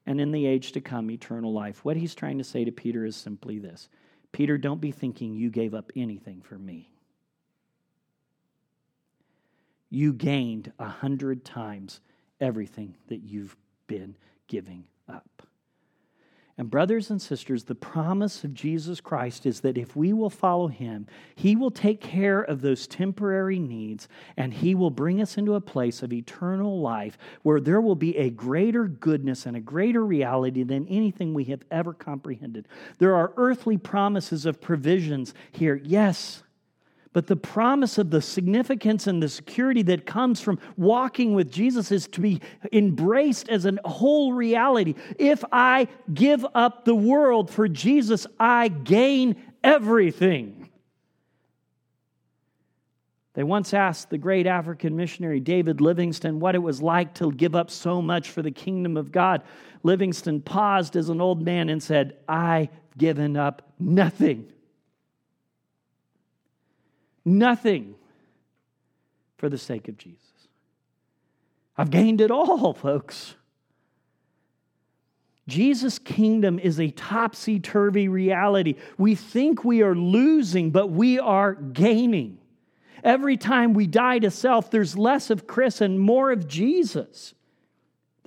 [0.05, 1.83] and in the age to come, eternal life.
[1.83, 3.89] What he's trying to say to Peter is simply this
[4.31, 6.89] Peter, don't be thinking you gave up anything for me.
[9.89, 12.01] You gained a hundred times
[12.39, 13.55] everything that you've
[13.87, 14.15] been
[14.47, 15.47] giving up.
[16.59, 20.67] And, brothers and sisters, the promise of Jesus Christ is that if we will follow
[20.67, 24.07] him, he will take care of those temporary needs
[24.37, 28.17] and he will bring us into a place of eternal life where there will be
[28.17, 32.67] a greater goodness and a greater reality than anything we have ever comprehended.
[32.97, 36.41] There are earthly promises of provisions here, yes.
[37.17, 41.91] But the promise of the significance and the security that comes from walking with Jesus
[41.91, 42.41] is to be
[42.71, 44.93] embraced as a whole reality.
[45.17, 50.69] If I give up the world for Jesus, I gain everything.
[53.33, 57.55] They once asked the great African missionary David Livingstone what it was like to give
[57.55, 59.41] up so much for the kingdom of God.
[59.81, 64.53] Livingstone paused as an old man and said, I've given up nothing
[67.27, 67.95] nothing
[69.37, 70.21] for the sake of Jesus.
[71.77, 73.35] I've gained it all, folks.
[75.47, 78.75] Jesus' kingdom is a topsy turvy reality.
[78.97, 82.39] We think we are losing, but we are gaining.
[83.03, 87.33] Every time we die to self, there's less of Chris and more of Jesus.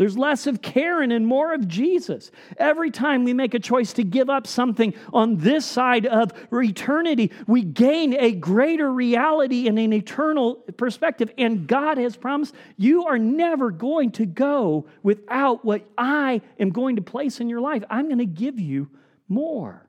[0.00, 2.30] There's less of Karen and more of Jesus.
[2.56, 7.30] Every time we make a choice to give up something on this side of eternity,
[7.46, 11.30] we gain a greater reality and an eternal perspective.
[11.36, 16.96] And God has promised you are never going to go without what I am going
[16.96, 17.84] to place in your life.
[17.90, 18.88] I'm going to give you
[19.28, 19.86] more.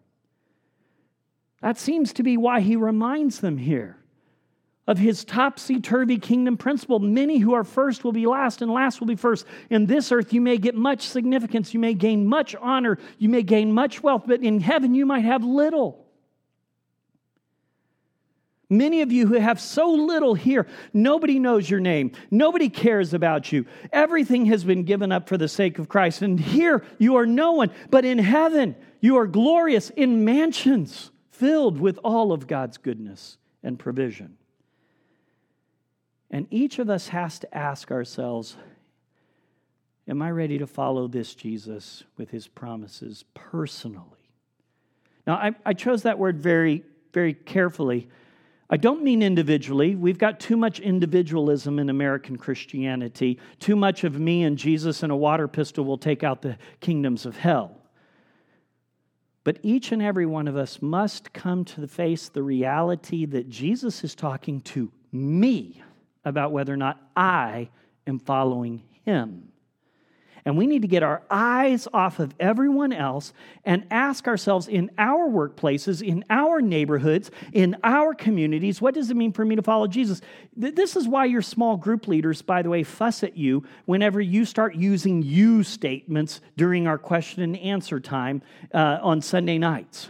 [1.61, 4.00] That seems to be why he reminds them here
[4.87, 6.99] of his topsy turvy kingdom principle.
[6.99, 9.45] Many who are first will be last, and last will be first.
[9.69, 13.43] In this earth, you may get much significance, you may gain much honor, you may
[13.43, 16.05] gain much wealth, but in heaven, you might have little.
[18.71, 22.13] Many of you who have so little here, nobody knows your name.
[22.31, 23.65] Nobody cares about you.
[23.91, 26.21] Everything has been given up for the sake of Christ.
[26.21, 27.71] And here you are no one.
[27.89, 33.77] But in heaven, you are glorious in mansions filled with all of God's goodness and
[33.77, 34.37] provision.
[36.31, 38.55] And each of us has to ask ourselves
[40.07, 44.29] Am I ready to follow this Jesus with his promises personally?
[45.27, 48.09] Now, I, I chose that word very, very carefully.
[48.67, 49.95] I don't mean individually.
[49.95, 53.37] We've got too much individualism in American Christianity.
[53.59, 57.27] Too much of me and Jesus and a water pistol will take out the kingdoms
[57.27, 57.77] of hell.
[59.43, 63.49] But each and every one of us must come to the face the reality that
[63.49, 65.83] Jesus is talking to me
[66.25, 67.69] about whether or not I
[68.07, 69.51] am following him.
[70.45, 73.31] And we need to get our eyes off of everyone else
[73.63, 79.17] and ask ourselves in our workplaces, in our neighborhoods, in our communities, what does it
[79.17, 80.21] mean for me to follow Jesus?
[80.55, 84.45] This is why your small group leaders, by the way, fuss at you whenever you
[84.45, 88.41] start using you statements during our question and answer time
[88.73, 90.09] uh, on Sunday nights.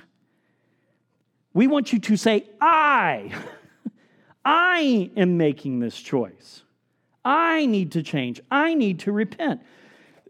[1.54, 3.34] We want you to say, I.
[4.44, 6.64] I am making this choice.
[7.24, 8.42] I need to change.
[8.50, 9.62] I need to repent.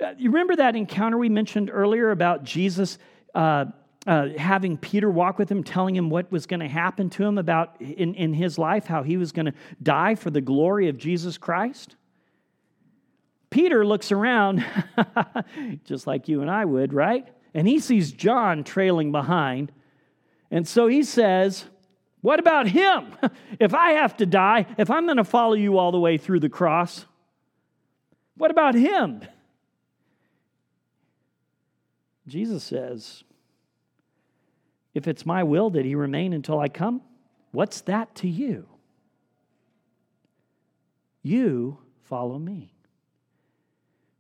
[0.01, 2.97] Uh, you remember that encounter we mentioned earlier about Jesus
[3.34, 3.66] uh,
[4.07, 7.38] uh, having Peter walk with him, telling him what was going to happen to him
[7.38, 10.97] about in, in his life, how he was going to die for the glory of
[10.97, 11.95] Jesus Christ.
[13.51, 14.66] Peter looks around,
[15.86, 17.28] just like you and I would, right?
[17.53, 19.72] And he sees John trailing behind.
[20.49, 21.66] And so he says,
[22.22, 23.15] What about him?
[23.59, 26.39] if I have to die, if I'm going to follow you all the way through
[26.39, 27.05] the cross,
[28.38, 29.22] what about him?
[32.28, 33.24] Jesus says,
[34.93, 37.01] If it's my will that he remain until I come,
[37.51, 38.67] what's that to you?
[41.24, 42.74] You follow me.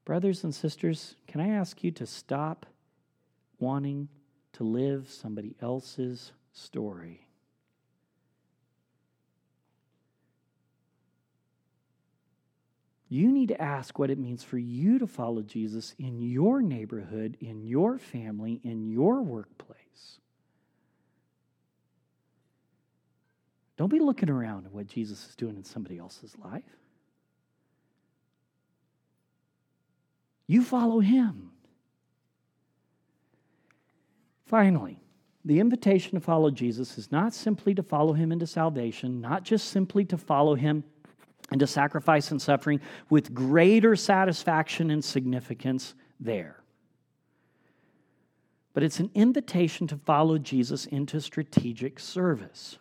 [0.05, 2.65] Brothers and sisters, can I ask you to stop
[3.59, 4.09] wanting
[4.53, 7.27] to live somebody else's story?
[13.11, 17.35] You need to ask what it means for you to follow Jesus in your neighborhood,
[17.41, 20.19] in your family, in your workplace.
[23.75, 26.63] Don't be looking around at what Jesus is doing in somebody else's life.
[30.47, 31.51] You follow him.
[34.45, 35.01] Finally,
[35.43, 39.67] the invitation to follow Jesus is not simply to follow him into salvation, not just
[39.67, 40.85] simply to follow him
[41.51, 42.79] into sacrifice and suffering
[43.09, 46.57] with greater satisfaction and significance there.
[48.73, 52.77] But it's an invitation to follow Jesus into strategic service.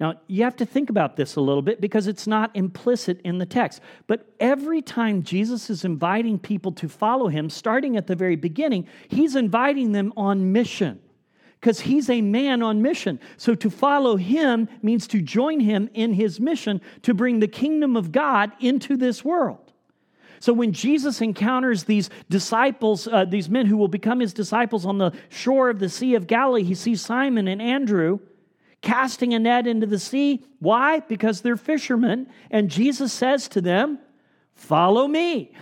[0.00, 3.38] Now, you have to think about this a little bit because it's not implicit in
[3.38, 3.80] the text.
[4.06, 8.86] But every time Jesus is inviting people to follow him, starting at the very beginning,
[9.08, 11.00] he's inviting them on mission
[11.60, 13.18] because he's a man on mission.
[13.36, 17.96] So to follow him means to join him in his mission to bring the kingdom
[17.96, 19.72] of God into this world.
[20.40, 24.98] So when Jesus encounters these disciples, uh, these men who will become his disciples on
[24.98, 28.20] the shore of the Sea of Galilee, he sees Simon and Andrew
[28.80, 30.44] casting a net into the sea.
[30.60, 31.00] Why?
[31.00, 32.28] Because they're fishermen.
[32.52, 33.98] And Jesus says to them,
[34.54, 35.52] Follow me.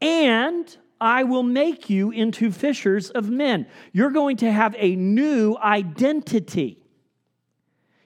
[0.00, 3.66] And I will make you into fishers of men.
[3.92, 6.78] You're going to have a new identity.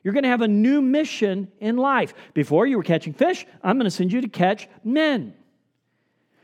[0.02, 2.14] You're going to have a new mission in life.
[2.34, 5.34] Before you were catching fish, I'm going to send you to catch men.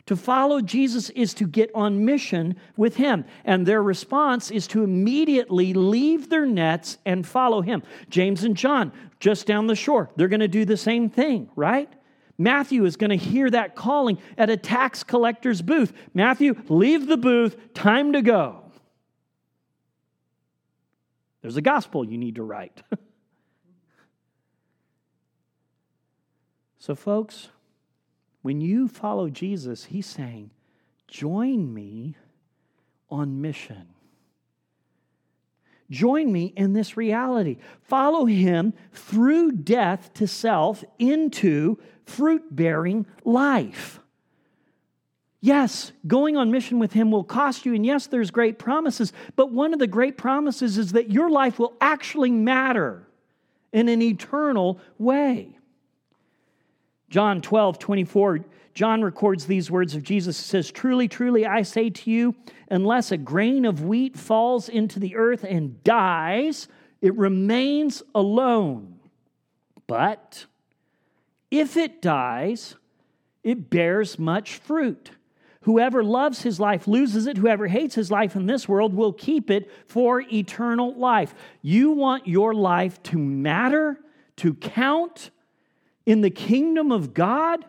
[0.06, 3.24] To follow Jesus is to get on mission with him.
[3.44, 7.82] And their response is to immediately leave their nets and follow him.
[8.08, 11.92] James and John, just down the shore, they're going to do the same thing, right?
[12.38, 15.92] Matthew is going to hear that calling at a tax collector's booth.
[16.12, 18.62] Matthew, leave the booth, time to go.
[21.42, 22.82] There's a gospel you need to write.
[26.78, 27.48] so, folks,
[28.42, 30.50] when you follow Jesus, he's saying,
[31.08, 32.16] Join me
[33.10, 33.95] on mission.
[35.90, 37.58] Join me in this reality.
[37.82, 44.00] Follow him through death to self into fruit bearing life.
[45.40, 49.52] Yes, going on mission with him will cost you, and yes, there's great promises, but
[49.52, 53.06] one of the great promises is that your life will actually matter
[53.72, 55.56] in an eternal way.
[57.08, 58.40] John 12, 24,
[58.74, 60.38] John records these words of Jesus.
[60.38, 62.34] He says, Truly, truly, I say to you,
[62.70, 66.68] unless a grain of wheat falls into the earth and dies,
[67.00, 68.98] it remains alone.
[69.86, 70.46] But
[71.50, 72.74] if it dies,
[73.42, 75.10] it bears much fruit.
[75.62, 77.36] Whoever loves his life loses it.
[77.36, 81.34] Whoever hates his life in this world will keep it for eternal life.
[81.62, 83.98] You want your life to matter,
[84.36, 85.30] to count
[86.06, 87.64] in the kingdom of God?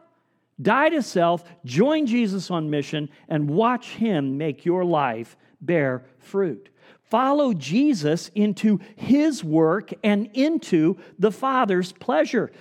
[0.59, 6.69] Die to self, join Jesus on mission, and watch him make your life bear fruit.
[7.03, 12.51] Follow Jesus into his work and into the Father's pleasure.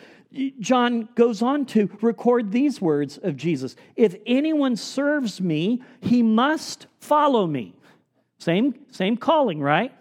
[0.60, 6.86] John goes on to record these words of Jesus If anyone serves me, he must
[7.00, 7.74] follow me.
[8.38, 9.92] Same, same calling, right?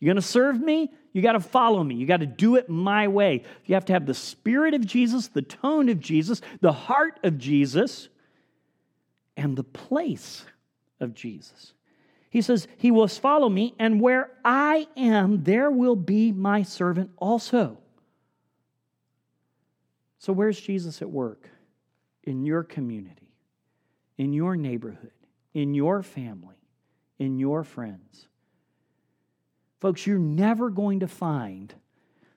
[0.00, 0.90] You're going to serve me?
[1.14, 1.94] You got to follow me.
[1.94, 3.44] You got to do it my way.
[3.64, 7.38] You have to have the spirit of Jesus, the tone of Jesus, the heart of
[7.38, 8.08] Jesus,
[9.36, 10.44] and the place
[10.98, 11.72] of Jesus.
[12.30, 17.12] He says, He will follow me, and where I am, there will be my servant
[17.16, 17.78] also.
[20.18, 21.48] So, where's Jesus at work?
[22.24, 23.30] In your community,
[24.18, 25.12] in your neighborhood,
[25.52, 26.56] in your family,
[27.20, 28.26] in your friends.
[29.84, 31.74] Folks, you're never going to find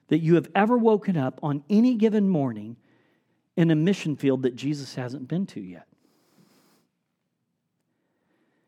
[0.08, 2.76] that you have ever woken up on any given morning
[3.56, 5.86] in a mission field that Jesus hasn't been to yet.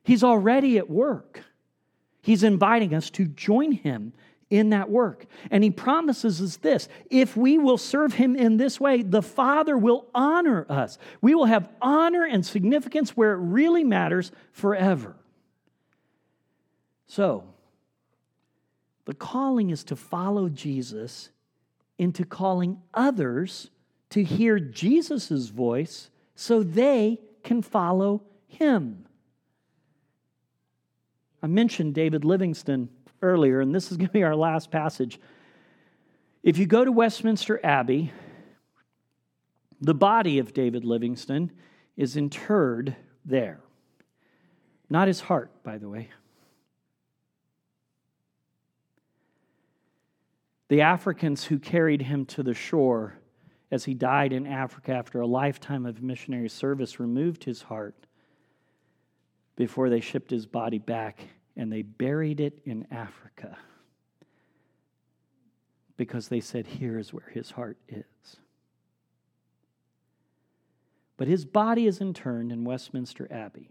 [0.02, 1.42] He's already at work.
[2.22, 4.14] He's inviting us to join him
[4.48, 5.26] in that work.
[5.50, 9.76] And he promises us this if we will serve him in this way, the Father
[9.76, 10.96] will honor us.
[11.20, 15.16] We will have honor and significance where it really matters forever.
[17.08, 17.49] So,
[19.10, 21.30] the calling is to follow Jesus
[21.98, 23.68] into calling others
[24.10, 29.04] to hear Jesus' voice so they can follow him.
[31.42, 32.88] I mentioned David Livingstone
[33.20, 35.18] earlier, and this is going to be our last passage.
[36.44, 38.12] If you go to Westminster Abbey,
[39.80, 41.50] the body of David Livingstone
[41.96, 42.94] is interred
[43.24, 43.58] there.
[44.88, 46.10] Not his heart, by the way.
[50.70, 53.18] The Africans who carried him to the shore
[53.72, 58.06] as he died in Africa after a lifetime of missionary service removed his heart
[59.56, 61.22] before they shipped his body back
[61.56, 63.58] and they buried it in Africa
[65.96, 68.36] because they said, Here is where his heart is.
[71.16, 73.70] But his body is interned in Westminster Abbey.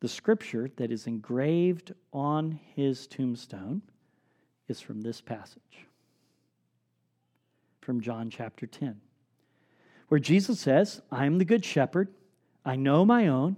[0.00, 3.82] The scripture that is engraved on his tombstone
[4.68, 5.86] is from this passage,
[7.80, 9.00] from John chapter 10,
[10.08, 12.08] where Jesus says, I am the good shepherd,
[12.64, 13.56] I know my own,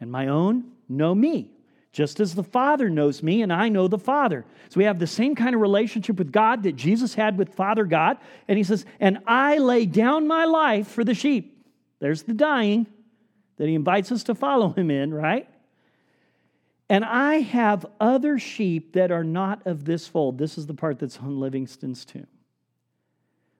[0.00, 1.50] and my own know me
[1.92, 4.44] just as the Father knows me and I know the Father.
[4.68, 7.84] So we have the same kind of relationship with God that Jesus had with Father
[7.84, 8.18] God.
[8.46, 11.64] And he says, And I lay down my life for the sheep.
[11.98, 12.86] There's the dying
[13.56, 15.48] that he invites us to follow him in, right?
[16.90, 20.38] And I have other sheep that are not of this fold.
[20.38, 22.26] This is the part that's on Livingstone's tomb.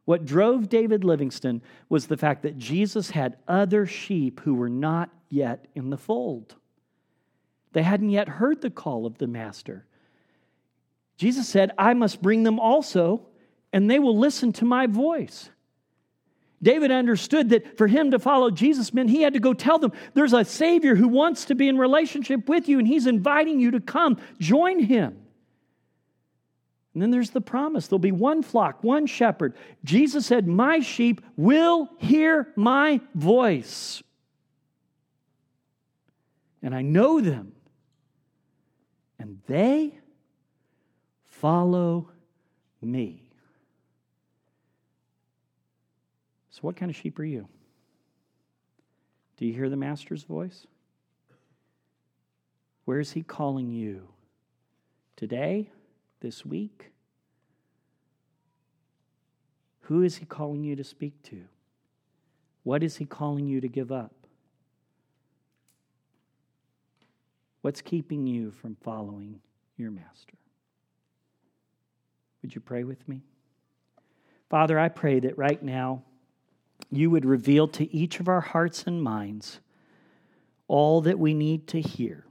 [0.05, 5.11] What drove David Livingstone was the fact that Jesus had other sheep who were not
[5.29, 6.57] yet in the fold.
[7.73, 9.87] They hadn't yet heard the call of the Master.
[11.17, 13.29] Jesus said, I must bring them also,
[13.73, 15.51] and they will listen to my voice.
[16.63, 19.93] David understood that for him to follow Jesus meant he had to go tell them
[20.13, 23.71] there's a Savior who wants to be in relationship with you, and he's inviting you
[23.71, 25.17] to come join him.
[26.93, 29.55] And then there's the promise there'll be one flock, one shepherd.
[29.85, 34.03] Jesus said, My sheep will hear my voice.
[36.63, 37.53] And I know them,
[39.19, 39.99] and they
[41.25, 42.11] follow
[42.83, 43.20] me.
[46.51, 47.49] So, what kind of sheep are you?
[49.37, 50.67] Do you hear the Master's voice?
[52.85, 54.09] Where is He calling you?
[55.17, 55.71] Today?
[56.21, 56.91] This week?
[59.83, 61.45] Who is He calling you to speak to?
[62.65, 64.13] What is He calling you to give up?
[67.63, 69.41] What's keeping you from following
[69.77, 70.35] your master?
[72.43, 73.23] Would you pray with me?
[74.49, 76.03] Father, I pray that right now
[76.91, 79.61] you would reveal to each of our hearts and minds
[80.69, 82.25] all that we need to hear.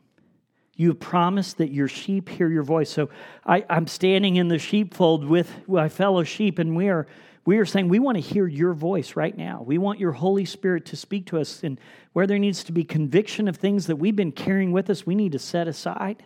[0.76, 2.90] You have promised that your sheep hear your voice.
[2.90, 3.10] So
[3.46, 7.06] I, am standing in the sheepfold with my fellow sheep, and we are
[7.46, 9.64] we are saying we want to hear your voice right now.
[9.66, 11.64] We want your Holy Spirit to speak to us.
[11.64, 11.80] And
[12.14, 15.16] where there needs to be conviction of things that we've been carrying with us, we
[15.16, 16.24] need to set aside.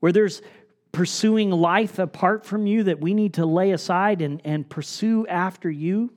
[0.00, 0.42] Where there's
[0.92, 5.70] pursuing life apart from you that we need to lay aside and, and pursue after
[5.70, 6.12] you.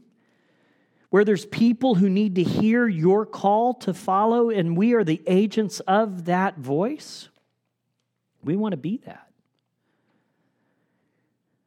[1.10, 5.22] Where there's people who need to hear your call to follow, and we are the
[5.26, 7.30] agents of that voice,
[8.44, 9.28] we want to be that.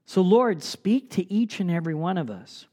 [0.06, 2.66] So, Lord, speak to each and every one of us.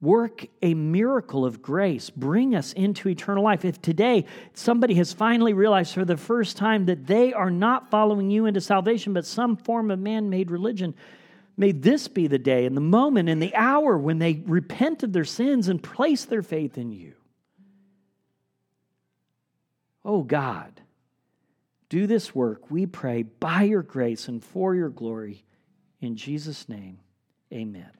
[0.00, 2.10] Work a miracle of grace.
[2.10, 3.64] Bring us into eternal life.
[3.64, 8.30] If today somebody has finally realized for the first time that they are not following
[8.30, 10.94] you into salvation, but some form of man made religion,
[11.56, 15.12] may this be the day and the moment and the hour when they repent of
[15.12, 17.14] their sins and place their faith in you.
[20.04, 20.80] Oh God,
[21.88, 25.44] do this work, we pray, by your grace and for your glory.
[26.00, 26.98] In Jesus' name,
[27.52, 27.90] amen.